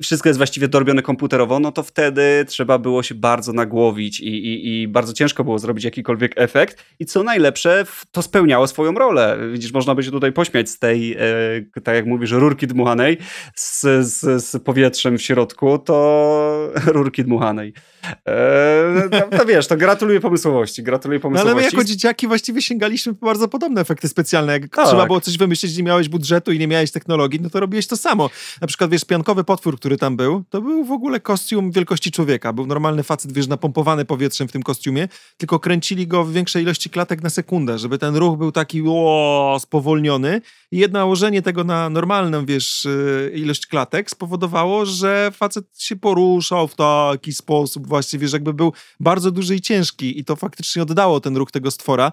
[0.02, 4.82] Wszystko jest właściwie dorobione komputerowo, no to wtedy trzeba było się bardzo nagłowić i, i,
[4.82, 9.38] i bardzo ciężko było zrobić jakikolwiek efekt i co najlepsze, to spełniało swoją rolę.
[9.52, 13.18] Widzisz, można by się tutaj pośmiać z tej, e, tak jak mówisz, rurki dmuchanej
[13.54, 17.72] z, z, z powietrzem w środku, to rurki dmuchanej
[18.02, 21.46] Eee, no, to wiesz, to gratuluję pomysłowości, gratuluję pomysłowości.
[21.46, 24.52] No, ale my jako dzieciaki właściwie sięgaliśmy po bardzo podobne efekty specjalne.
[24.52, 24.86] Jak tak.
[24.86, 27.96] trzeba było coś wymyślić, nie miałeś budżetu i nie miałeś technologii, no to robiłeś to
[27.96, 28.30] samo.
[28.60, 32.52] Na przykład, wiesz, piankowy potwór, który tam był, to był w ogóle kostium wielkości człowieka.
[32.52, 36.90] Był normalny facet, wiesz, napompowany powietrzem w tym kostiumie, tylko kręcili go w większej ilości
[36.90, 40.40] klatek na sekundę, żeby ten ruch był taki o, spowolniony
[40.70, 46.68] i jedno nałożenie tego na normalną, wiesz, y, ilość klatek spowodowało, że facet się poruszał
[46.68, 51.20] w taki sposób, właściwie, że jakby był bardzo duży i ciężki i to faktycznie oddało
[51.20, 52.12] ten ruch tego stwora.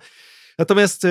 [0.58, 1.10] Natomiast e,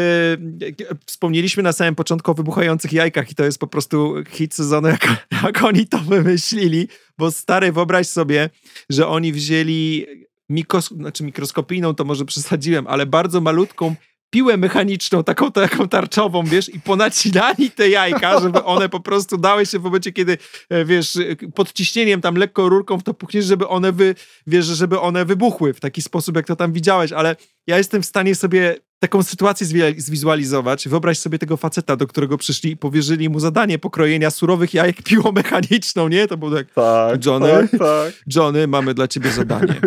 [1.07, 5.27] wspomnieliśmy na samym początku o wybuchających jajkach i to jest po prostu hit sezonu, jak,
[5.45, 6.89] jak oni to wymyślili,
[7.19, 8.51] bo stary, wyobraź sobie,
[8.91, 10.07] że oni wzięli
[10.49, 13.95] mikros, znaczy mikroskopijną, to może przesadziłem, ale bardzo malutką
[14.31, 19.67] piłę mechaniczną, taką, taką tarczową, wiesz, i ponacinali te jajka, żeby one po prostu dały
[19.67, 20.39] się w momencie, kiedy,
[20.71, 21.19] e, wiesz,
[21.55, 24.15] pod ciśnieniem tam lekko rurką w to puchniesz, żeby one wy,
[24.47, 28.07] wiesz, żeby one wybuchły w taki sposób, jak to tam widziałeś, ale ja jestem w
[28.07, 29.67] stanie sobie taką sytuację
[29.97, 30.89] zwizualizować.
[30.89, 35.33] Wyobraź sobie tego faceta, do którego przyszli i powierzyli mu zadanie pokrojenia surowych jajek piłą
[35.33, 36.27] mechaniczną, nie?
[36.27, 38.13] To było tak, tak Johnny, tak, tak.
[38.35, 39.81] Johnny, mamy dla ciebie zadanie.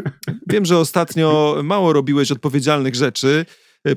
[0.47, 3.45] Wiem, że ostatnio mało robiłeś odpowiedzialnych rzeczy,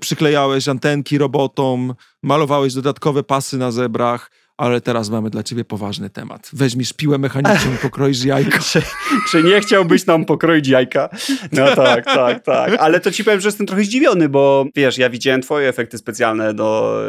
[0.01, 6.51] przyklejałeś antenki robotom, malowałeś dodatkowe pasy na zebrach, ale teraz mamy dla ciebie poważny temat.
[6.53, 8.59] Weźmiesz piłę mechaniczną pokroisz jajka.
[8.73, 8.83] czy,
[9.31, 11.09] czy, nie chciałbyś nam pokroić jajka?
[11.53, 12.75] No tak, tak, tak.
[12.79, 16.55] Ale to ci powiem, że jestem trochę zdziwiony, bo wiesz, ja widziałem twoje efekty specjalne
[16.55, 17.01] do,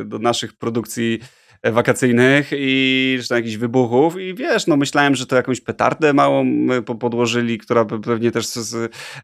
[0.00, 1.20] y, do naszych produkcji
[1.64, 6.46] wakacyjnych i czy tam jakichś wybuchów i wiesz, no myślałem, że to jakąś petardę małą
[7.00, 8.46] podłożyli, która pewnie też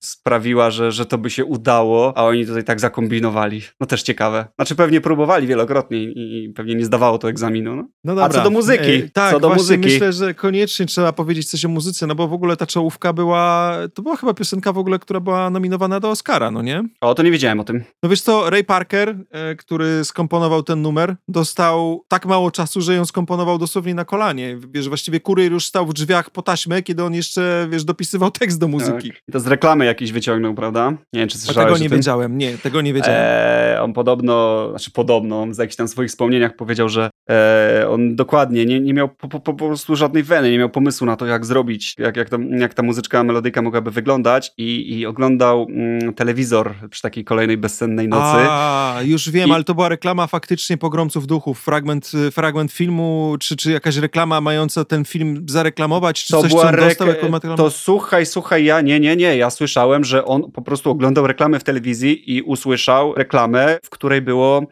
[0.00, 3.62] sprawiła, że, że to by się udało, a oni tutaj tak zakombinowali.
[3.80, 4.46] No też ciekawe.
[4.56, 7.76] Znaczy pewnie próbowali wielokrotnie i pewnie nie zdawało to egzaminu.
[7.76, 8.24] No, no dobra.
[8.24, 8.92] A co do muzyki?
[8.92, 9.84] E, tak, co do muzyki.
[9.84, 13.76] myślę, że koniecznie trzeba powiedzieć coś o muzyce, no bo w ogóle ta czołówka była,
[13.94, 16.84] to była chyba piosenka w ogóle, która była nominowana do Oscara, no nie?
[17.00, 17.84] O, to nie wiedziałem o tym.
[18.02, 22.94] No wiesz co, Ray Parker, e, który skomponował ten numer, dostał tak mało czasu, że
[22.94, 24.58] ją skomponował dosłownie na kolanie.
[24.70, 28.58] Wiesz, właściwie kurier już stał w drzwiach po taśmę, kiedy on jeszcze, wiesz, dopisywał tekst
[28.58, 29.08] do muzyki.
[29.08, 29.22] Tak.
[29.28, 30.90] I to z reklamy jakiś wyciągnął, prawda?
[30.90, 33.20] Nie wiem, czy słyszałeś Tego nie wiedziałem, nie, tego nie wiedziałem.
[33.20, 38.16] Eee, on podobno, znaczy podobno, on w jakichś tam swoich wspomnieniach powiedział, że e, on
[38.16, 41.26] dokładnie nie, nie miał po, po, po, prostu żadnej weny, nie miał pomysłu na to,
[41.26, 46.14] jak zrobić, jak, jak, to, jak ta muzyczka, melodyka mogłaby wyglądać i, i oglądał mm,
[46.14, 48.46] telewizor przy takiej kolejnej bezsennej nocy.
[48.50, 49.52] A, już wiem, I...
[49.52, 54.84] ale to była reklama faktycznie Pogromców Duchów, fragment, fragment filmu, czy, czy jakaś reklama mająca
[54.84, 57.56] ten film zareklamować, czy to coś, była co on dostał jako materiał?
[57.56, 61.58] To słuchaj, słuchaj, ja, nie, nie, nie, ja słyszałem, że on po prostu oglądał reklamę
[61.58, 64.62] w telewizji i usłyszał reklamę, w której było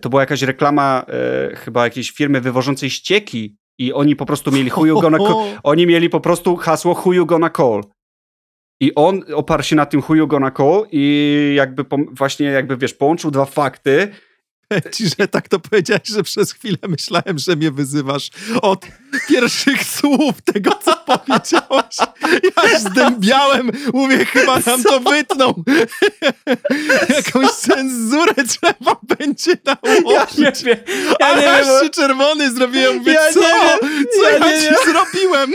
[0.00, 4.70] to była jakaś reklama e, chyba jakiejś firmy wywożącej ścieki i oni po prostu mieli
[4.84, 7.82] you gonna call, oni mieli po prostu hasło who you gonna call.
[8.80, 12.94] I on oparł się na tym who you gonna call i jakby właśnie jakby wiesz,
[12.94, 14.08] połączył dwa fakty,
[14.94, 18.30] ci, że tak to powiedziałeś, że przez chwilę myślałem, że mnie wyzywasz
[18.62, 18.86] od
[19.28, 21.87] pierwszych słów tego, co powiedziałeś.
[22.72, 25.62] Ja zdębiałem, mówię, chyba nam to wytną.
[27.16, 30.38] Jakąś cenzurę trzeba będzie nałożyć.
[30.38, 30.76] Ja nie wiem.
[31.20, 33.40] Ja nie wiem, się czerwony zrobiłem, mówię, ja co?
[33.40, 35.50] Wiem, co ja, ja ci zrobiłem?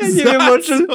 [0.00, 0.86] Ja nie wiem, o czym,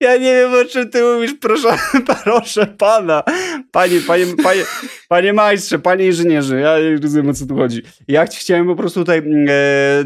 [0.00, 1.68] ja nie wiem, o czym ty mówisz, proszę,
[2.24, 3.22] proszę pana.
[3.70, 4.62] Panie, panie, panie,
[5.08, 7.82] panie majstrze, panie inżynierze, ja rozumiem o co tu chodzi.
[8.08, 9.46] Ja chciałem po prostu tutaj mm,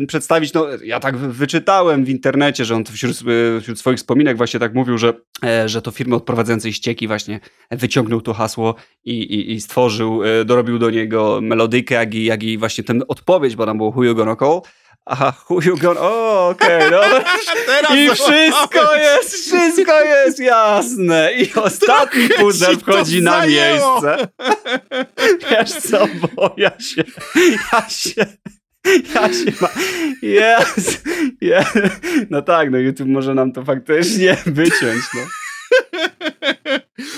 [0.02, 3.22] e, przedstawić, no ja tak wyczytałem w internecie, że on wśród, e,
[3.60, 5.14] wśród swoich wspominek właśnie tak mówił, że,
[5.44, 8.74] e, że to firmy odprowadzającej ścieki właśnie wyciągnął to hasło
[9.04, 13.02] i, i, i stworzył, e, dorobił do niego melodykę, jak i, jak i właśnie ten
[13.08, 14.60] odpowiedź, bo tam było Who You Gonna Call,
[15.06, 16.00] Aha, who you gonna...
[16.00, 17.02] O, okej, okay, no.
[17.96, 21.32] I wszystko jest, wszystko jest jasne.
[21.32, 24.28] I ostatni puzzle wchodzi na miejsce.
[25.50, 27.04] Wiesz co, bo ja się...
[27.72, 28.26] Ja się...
[29.14, 29.68] Ja się ma...
[30.22, 31.02] Yes,
[31.42, 31.82] yes.
[32.30, 35.20] No tak, no YouTube może nam to faktycznie wyciąć, no.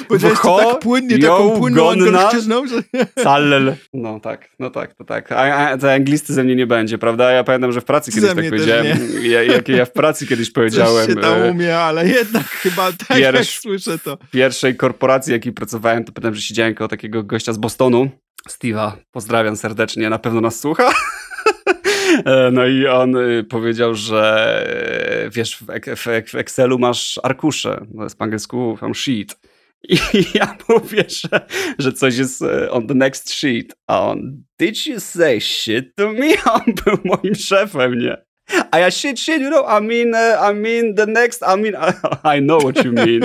[0.09, 2.83] Powiedziałeś to tak płynnie, taką płynną angielszczyzną, że...
[3.25, 3.75] Callel.
[3.95, 5.33] No tak, no tak, to tak.
[5.33, 7.33] A, a to anglisty ze mnie nie będzie, prawda?
[7.33, 8.99] Ja pamiętam, że w pracy kiedyś tak powiedziałem.
[9.23, 11.07] Ja, jak ja w pracy kiedyś powiedziałem.
[11.07, 14.17] Coś się tam e, umie, ale jednak chyba tak Pierś, jak słyszę to.
[14.17, 18.11] W pierwszej korporacji, jakiej pracowałem, to pamiętam, że siedziałem koło takiego gościa z Bostonu,
[18.49, 18.93] Steve'a.
[19.13, 20.93] Pozdrawiam serdecznie, na pewno nas słucha.
[22.25, 24.23] E, no i on y, powiedział, że
[25.27, 25.65] e, wiesz,
[25.97, 29.37] w, Excelu masz arkusze, to jest angielsku tam sheet.
[29.89, 29.97] I
[30.35, 31.47] ja mówię, że,
[31.79, 33.75] że coś jest e, on the next sheet.
[33.87, 36.29] A on, did you say shit to me?
[36.55, 38.17] On był moim szefem, nie?
[38.73, 41.75] A ja shit, shit, you know, I mean, uh, I mean the next, I mean,
[41.75, 43.21] I, I know what you mean.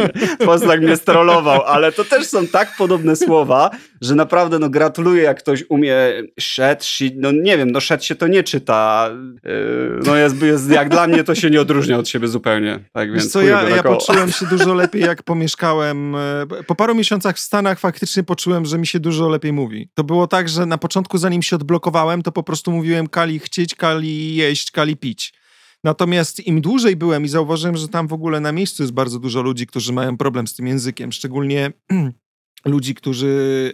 [0.45, 3.69] Postak mnie strollował, ale to też są tak podobne słowa,
[4.01, 5.95] że naprawdę, no gratuluję, jak ktoś umie
[6.39, 9.09] shed, shit, no nie wiem, no shed się to nie czyta.
[9.43, 12.79] Yy, no jest, jest, jak dla mnie to się nie odróżnia od siebie zupełnie.
[12.93, 16.15] Tak więc co, ja, ja poczułem się dużo lepiej, jak pomieszkałem.
[16.15, 19.89] E, po paru miesiącach w Stanach faktycznie poczułem, że mi się dużo lepiej mówi.
[19.93, 23.75] To było tak, że na początku, zanim się odblokowałem, to po prostu mówiłem kali chcieć,
[23.75, 25.36] kali jeść, kali pić.
[25.83, 29.41] Natomiast im dłużej byłem i zauważyłem, że tam w ogóle na miejscu jest bardzo dużo
[29.41, 31.73] ludzi, którzy mają problem z tym językiem, szczególnie
[32.65, 33.71] ludzi, którzy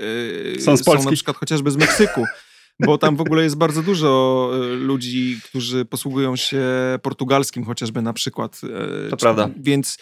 [0.56, 1.04] yy, są, z Polski.
[1.04, 2.26] są na przykład chociażby z Meksyku.
[2.80, 6.64] bo tam w ogóle jest bardzo dużo e, ludzi, którzy posługują się
[7.02, 8.62] portugalskim chociażby na przykład.
[8.64, 9.50] E, to czy, prawda.
[9.58, 9.98] Więc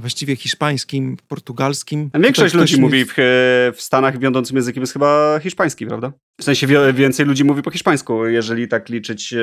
[0.00, 2.10] właściwie hiszpańskim, portugalskim.
[2.12, 3.14] A większość ludzi mówi w,
[3.76, 6.12] w Stanach wiodącym językiem jest chyba hiszpański, prawda?
[6.40, 9.34] W sensie więcej ludzi mówi po hiszpańsku, jeżeli tak liczyć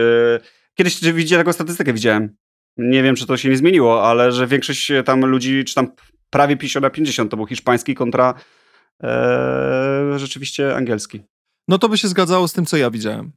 [0.76, 2.36] Kiedyś widziałem taką statystykę, widziałem.
[2.78, 5.88] Nie wiem, czy to się nie zmieniło, ale że większość tam ludzi, czy tam
[6.30, 8.34] prawie 50 na 50 to był hiszpański kontra
[9.04, 11.22] e, rzeczywiście angielski.
[11.68, 13.32] No to by się zgadzało z tym, co ja widziałem.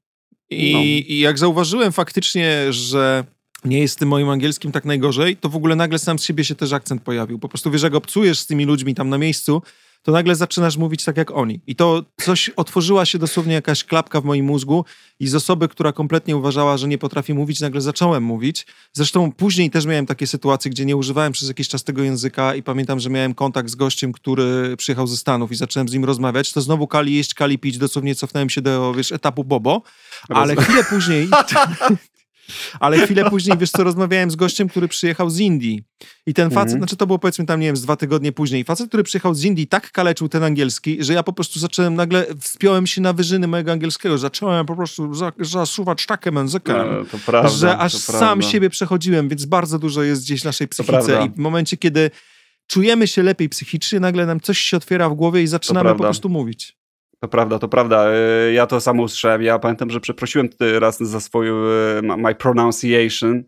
[0.51, 0.81] I, no.
[0.83, 3.25] I, jak zauważyłem faktycznie, że
[3.67, 6.45] nie jest z tym moim angielskim tak najgorzej, to w ogóle nagle sam z siebie
[6.45, 7.39] się też akcent pojawił.
[7.39, 9.63] Po prostu wiesz, jak obcujesz z tymi ludźmi tam na miejscu,
[10.07, 11.61] to nagle zaczynasz mówić tak jak oni.
[11.67, 14.85] I to coś, otworzyła się dosłownie jakaś klapka w moim mózgu
[15.21, 18.67] i z osoby, która kompletnie uważała, że nie potrafi mówić, nagle zacząłem mówić.
[18.93, 22.63] Zresztą później też miałem takie sytuacje, gdzie nie używałem przez jakiś czas tego języka i
[22.63, 26.53] pamiętam, że miałem kontakt z gościem, który przyjechał ze Stanów i zacząłem z nim rozmawiać,
[26.53, 29.83] to znowu kali jeść, kali pić, dosłownie cofnąłem się do, wiesz, etapu Bobo,
[30.29, 31.29] ale chwilę później...
[32.81, 35.85] Ale chwilę później, wiesz co, rozmawiałem z gościem, który przyjechał z Indii.
[36.27, 36.81] I ten facet, mm.
[36.81, 38.65] znaczy to było powiedzmy tam, nie wiem, z dwa tygodnie później.
[38.65, 42.27] Facet, który przyjechał z Indii, tak kaleczył ten angielski, że ja po prostu zacząłem nagle,
[42.41, 44.19] wspiąłem się na wyżyny mojego angielskiego.
[44.19, 48.53] Zacząłem po prostu zasuwać takim językiem, no, prawda, że aż sam prawda.
[48.53, 51.27] siebie przechodziłem, więc bardzo dużo jest gdzieś w naszej psychice.
[51.27, 52.11] I w momencie, kiedy
[52.67, 56.29] czujemy się lepiej psychicznie, nagle nam coś się otwiera w głowie i zaczynamy po prostu
[56.29, 56.77] mówić.
[57.21, 58.07] To prawda, to prawda.
[58.11, 59.43] E, ja to samo usłyszałem.
[59.43, 60.49] Ja pamiętam, że przeprosiłem
[60.79, 63.45] raz za swoją e, my pronunciation,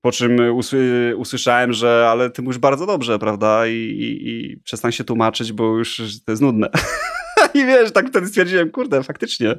[0.00, 3.66] po czym usły, usłyszałem, że ale ty mówisz bardzo dobrze, prawda?
[3.66, 5.96] I, i, i przestań się tłumaczyć, bo już
[6.26, 6.68] to jest nudne.
[7.54, 9.54] I wiesz, tak wtedy stwierdziłem, kurde, faktycznie.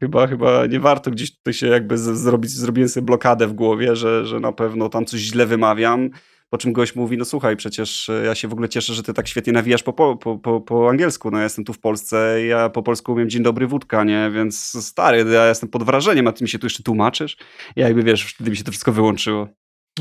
[0.00, 4.26] Chyba, chyba nie warto gdzieś tutaj się jakby zrobić, zrobiłem sobie blokadę w głowie, że,
[4.26, 6.10] że na pewno tam coś źle wymawiam
[6.54, 9.14] po czym gość mówi, no słuchaj, przecież e, ja się w ogóle cieszę, że ty
[9.14, 11.30] tak świetnie nawijasz po, po, po, po angielsku.
[11.30, 14.30] No ja jestem tu w Polsce ja po polsku umiem dzień dobry wódka, nie?
[14.34, 17.36] Więc stary, ja jestem pod wrażeniem, a ty mi się tu jeszcze tłumaczysz?
[17.76, 19.48] I jakby wiesz, wtedy mi się to wszystko wyłączyło.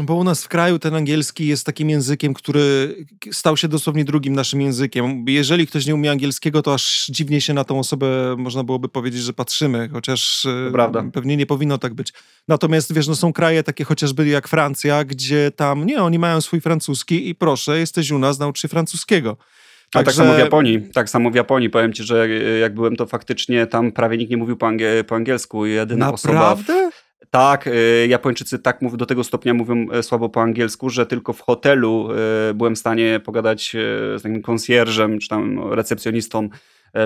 [0.01, 2.95] Bo u nas w kraju ten angielski jest takim językiem, który
[3.31, 5.25] stał się dosłownie drugim naszym językiem.
[5.27, 9.21] Jeżeli ktoś nie umie angielskiego, to aż dziwnie się na tą osobę można byłoby powiedzieć,
[9.21, 12.13] że patrzymy, chociaż e, pewnie nie powinno tak być.
[12.47, 16.61] Natomiast wiesz, no są kraje takie chociażby jak Francja, gdzie tam, nie, oni mają swój
[16.61, 19.37] francuski i proszę, jesteś u nas, naucz się francuskiego.
[19.91, 19.99] Także...
[19.99, 20.81] A tak samo w Japonii.
[20.93, 21.69] Tak samo w Japonii.
[21.69, 22.29] Powiem ci, że
[22.61, 25.65] jak byłem, to faktycznie tam prawie nikt nie mówił po, angie po angielsku.
[25.65, 26.73] Jedyna Naprawdę?
[26.73, 26.91] osoba.
[27.29, 31.41] Tak, y, Japończycy tak do tego stopnia mówią e, słabo po angielsku, że tylko w
[31.41, 32.09] hotelu
[32.49, 33.79] e, byłem w stanie pogadać e,
[34.19, 36.49] z takim konsjerżem czy tam recepcjonistą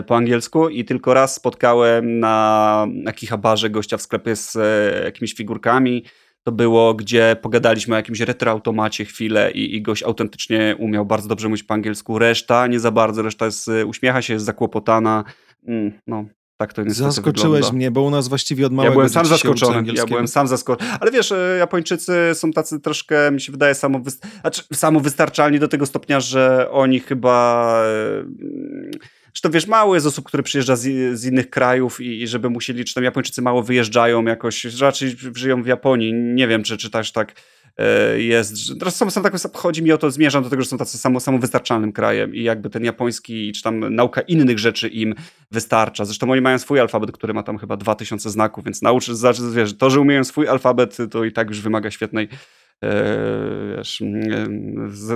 [0.08, 4.58] po angielsku i tylko raz spotkałem na Akihabarze gościa w sklepie z
[5.04, 6.04] jakimiś figurkami.
[6.44, 11.50] To było, gdzie pogadaliśmy o jakimś retroautomacie chwilę i, i gość autentycznie umiał bardzo dobrze
[11.50, 12.20] mówić po angielsku.
[12.20, 15.24] Reszta nie za bardzo, reszta jest, uśmiecha się, jest zakłopotana.
[15.68, 16.26] Mm, no,
[16.58, 17.76] tak to niestety Zaskoczyłeś wygląda.
[17.76, 19.94] mnie, bo u nas właściwie od małego Ja byłem sam zaskoczony.
[19.94, 20.92] Ja byłem sam zaskoczony.
[21.00, 25.86] Ale wiesz, e, Japończycy są tacy troszkę, mi się wydaje, samowyst znaczy, samowystarczalni do tego
[25.86, 27.84] stopnia, że oni chyba...
[29.34, 30.82] Że to wiesz, mało jest osób, które przyjeżdża z,
[31.20, 35.64] z innych krajów i, i, żeby musieli, czy tam Japończycy mało wyjeżdżają jakoś, raczej żyją
[35.64, 36.14] w Japonii.
[36.14, 37.34] Nie wiem, czy, czy też tak
[37.78, 40.78] E, jest, teraz są, są tak, chodzi mi o to, zmierzam do tego, że są
[40.78, 45.16] tacy samo, samowystarczalnym krajem i jakby ten japoński, czy tam nauka innych rzeczy im
[45.52, 46.06] wystarcza.
[46.06, 49.78] Zresztą oni mają swój alfabet, który ma tam chyba 2000 znaków, więc nauczy, znaczy, wiesz,
[49.78, 52.30] to, że umieją swój alfabet, to i tak już wymaga świetnej
[52.84, 54.04] e, wiesz,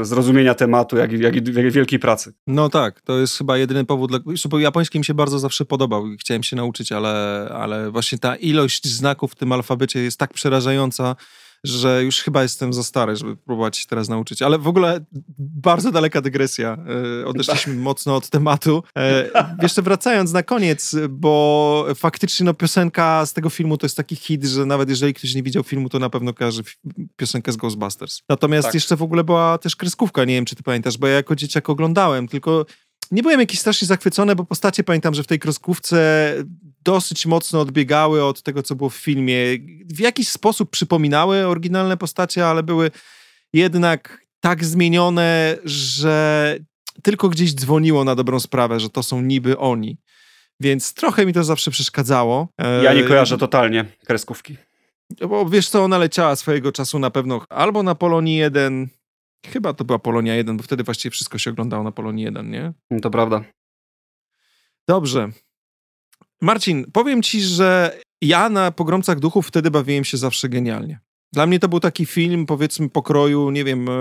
[0.02, 2.34] zrozumienia tematu, jak, jak, jak wielkiej pracy.
[2.48, 4.20] No tak, to jest chyba jedyny powód, dla,
[4.60, 8.88] japoński mi się bardzo zawsze podobał i chciałem się nauczyć, ale, ale właśnie ta ilość
[8.88, 11.16] znaków w tym alfabecie jest tak przerażająca,
[11.64, 14.42] że już chyba jestem za stary, żeby próbować się teraz nauczyć.
[14.42, 15.06] Ale w ogóle
[15.38, 16.78] bardzo daleka dygresja.
[17.22, 17.84] E, odeszliśmy tak.
[17.84, 18.84] mocno od tematu.
[18.98, 19.30] E,
[19.62, 24.44] jeszcze wracając na koniec, bo faktycznie no, piosenka z tego filmu to jest taki hit,
[24.44, 26.64] że nawet jeżeli ktoś nie widział filmu, to na pewno kojarzy
[27.16, 28.22] piosenkę z Ghostbusters.
[28.30, 28.74] Natomiast tak.
[28.74, 31.70] jeszcze w ogóle była też kreskówka, nie wiem czy ty pamiętasz, bo ja jako dzieciak
[31.70, 32.66] oglądałem, tylko
[33.12, 36.34] nie byłem jakiś strasznie zachwycony, bo postacie pamiętam, że w tej kreskówce
[36.84, 39.36] dosyć mocno odbiegały od tego, co było w filmie.
[39.86, 42.92] W jakiś sposób przypominały oryginalne postacie, ale były
[43.54, 46.58] jednak tak zmienione, że
[47.04, 49.98] tylko gdzieś dzwoniło na dobrą sprawę, że to są niby oni.
[50.60, 52.48] Więc trochę mi to zawsze przeszkadzało.
[52.84, 54.58] Ja nie e, kojarzę totalnie kreskówki.
[55.30, 58.88] Bo wiesz co, ona leciała swojego czasu na pewno albo na Polonii 1,
[59.46, 62.74] chyba to była Polonia 1, bo wtedy właściwie wszystko się oglądało na Polonii 1, nie?
[63.02, 63.44] To prawda.
[64.88, 65.30] Dobrze.
[66.42, 71.00] Marcin, powiem ci, że ja na Pogromcach Duchów wtedy bawiłem się zawsze genialnie.
[71.34, 73.92] Dla mnie to był taki film, powiedzmy, pokroju, nie wiem, e,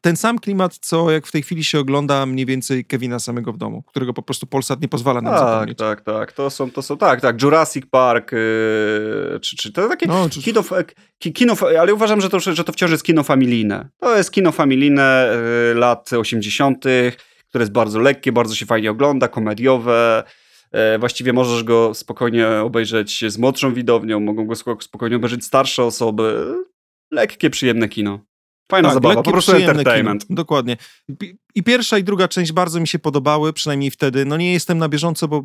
[0.00, 3.56] ten sam klimat, co jak w tej chwili się ogląda mniej więcej Kevina samego w
[3.56, 5.78] domu, którego po prostu Polsat nie pozwala nam tak, zapomnieć.
[5.78, 10.06] Tak, tak, to są, to są, tak, tak, Jurassic Park, yy, czy, czy to takie
[10.06, 10.42] no, czy...
[10.42, 10.62] kino,
[11.34, 13.88] kino, ale uważam, że to, że to wciąż jest kino familijne.
[14.00, 15.36] To jest kino familijne
[15.72, 16.84] yy, lat 80.,
[17.48, 20.24] które jest bardzo lekkie, bardzo się fajnie ogląda, komediowe,
[20.72, 26.54] E, właściwie możesz go spokojnie obejrzeć z młodszą widownią, mogą go spokojnie obejrzeć starsze osoby.
[27.10, 28.20] Lekkie, przyjemne kino.
[28.70, 30.26] Fajna tak, zabawa, po prostu entertainment.
[30.26, 30.36] Kino.
[30.36, 30.76] Dokładnie.
[31.54, 34.24] I pierwsza i druga część bardzo mi się podobały, przynajmniej wtedy.
[34.24, 35.42] No nie jestem na bieżąco, bo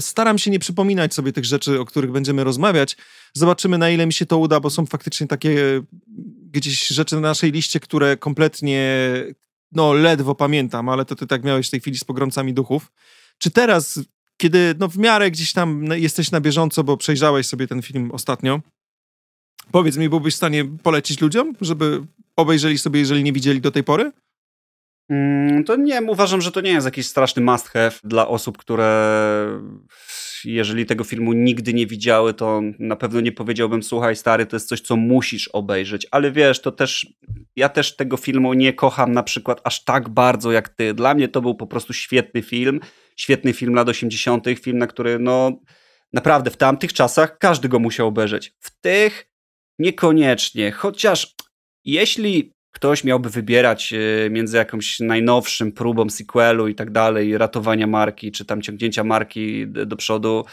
[0.00, 2.96] staram się nie przypominać sobie tych rzeczy, o których będziemy rozmawiać.
[3.34, 5.82] Zobaczymy, na ile mi się to uda, bo są faktycznie takie
[6.52, 9.02] gdzieś rzeczy na naszej liście, które kompletnie
[9.72, 12.92] no ledwo pamiętam, ale to ty tak miałeś w tej chwili z pogromcami duchów.
[13.38, 14.00] Czy teraz,
[14.36, 18.60] kiedy no w miarę gdzieś tam jesteś na bieżąco, bo przejrzałeś sobie ten film ostatnio,
[19.72, 22.02] powiedz mi, byłbyś w stanie polecić ludziom, żeby
[22.36, 24.12] obejrzeli sobie, jeżeli nie widzieli do tej pory?
[25.10, 29.60] Mm, to nie, uważam, że to nie jest jakiś straszny must have dla osób, które
[30.44, 34.68] jeżeli tego filmu nigdy nie widziały, to na pewno nie powiedziałbym, słuchaj stary, to jest
[34.68, 37.06] coś, co musisz obejrzeć, ale wiesz, to też,
[37.56, 40.94] ja też tego filmu nie kocham na przykład aż tak bardzo jak ty.
[40.94, 42.80] Dla mnie to był po prostu świetny film,
[43.16, 45.52] świetny film lat 80., film, na który no
[46.12, 48.54] naprawdę w tamtych czasach każdy go musiał obejrzeć.
[48.60, 49.35] W tych
[49.78, 51.34] niekoniecznie, chociaż
[51.84, 58.32] jeśli ktoś miałby wybierać e, między jakąś najnowszym próbą sequelu i tak dalej, ratowania marki,
[58.32, 60.44] czy tam ciągnięcia marki do przodu,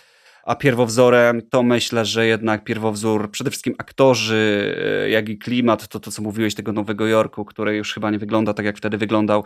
[0.44, 6.00] a pierwowzorem, to myślę, że jednak pierwowzór, przede wszystkim aktorzy, e, jak i klimat, to
[6.00, 9.44] to co mówiłeś tego Nowego Jorku, który już chyba nie wygląda tak jak wtedy wyglądał,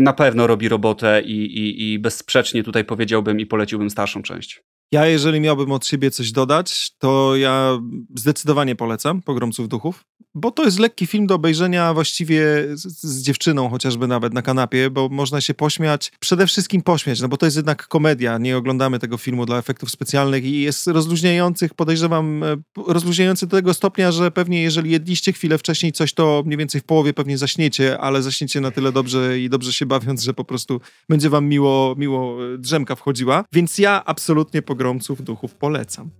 [0.00, 4.62] na pewno robi robotę i, i, i bezsprzecznie tutaj powiedziałbym i poleciłbym starszą część.
[4.92, 7.78] Ja, jeżeli miałbym od siebie coś dodać, to ja
[8.14, 12.40] zdecydowanie polecam Pogromców Duchów, bo to jest lekki film do obejrzenia właściwie
[12.72, 17.28] z, z, dziewczyną, chociażby nawet na kanapie, bo można się pośmiać, przede wszystkim pośmiać, no
[17.28, 21.74] bo to jest jednak komedia, nie oglądamy tego filmu dla efektów specjalnych i jest rozluźniających,
[21.74, 26.58] podejrzewam, e, rozluźniający do tego stopnia, że pewnie jeżeli jedliście chwilę wcześniej coś, to mniej
[26.58, 30.34] więcej w połowie pewnie zaśniecie, ale zaśniecie na tyle dobrze i dobrze się bawiąc, że
[30.34, 35.54] po prostu będzie wam miło, miło e, drzemka wchodziła, więc ja absolutnie po pogromców duchów
[35.54, 36.10] polecam.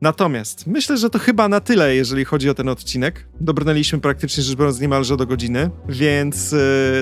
[0.00, 3.28] Natomiast myślę, że to chyba na tyle, jeżeli chodzi o ten odcinek.
[3.40, 6.58] Dobrnęliśmy praktycznie rzecz biorąc niemalże do godziny, więc yy,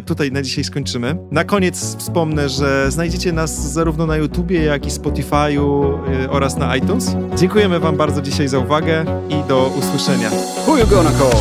[0.07, 1.17] tutaj na dzisiaj skończymy.
[1.31, 6.77] Na koniec wspomnę, że znajdziecie nas zarówno na YouTubie, jak i Spotify'u yy, oraz na
[6.77, 7.17] iTunes.
[7.37, 10.31] Dziękujemy Wam bardzo dzisiaj za uwagę i do usłyszenia.
[10.67, 11.41] Who you gonna call?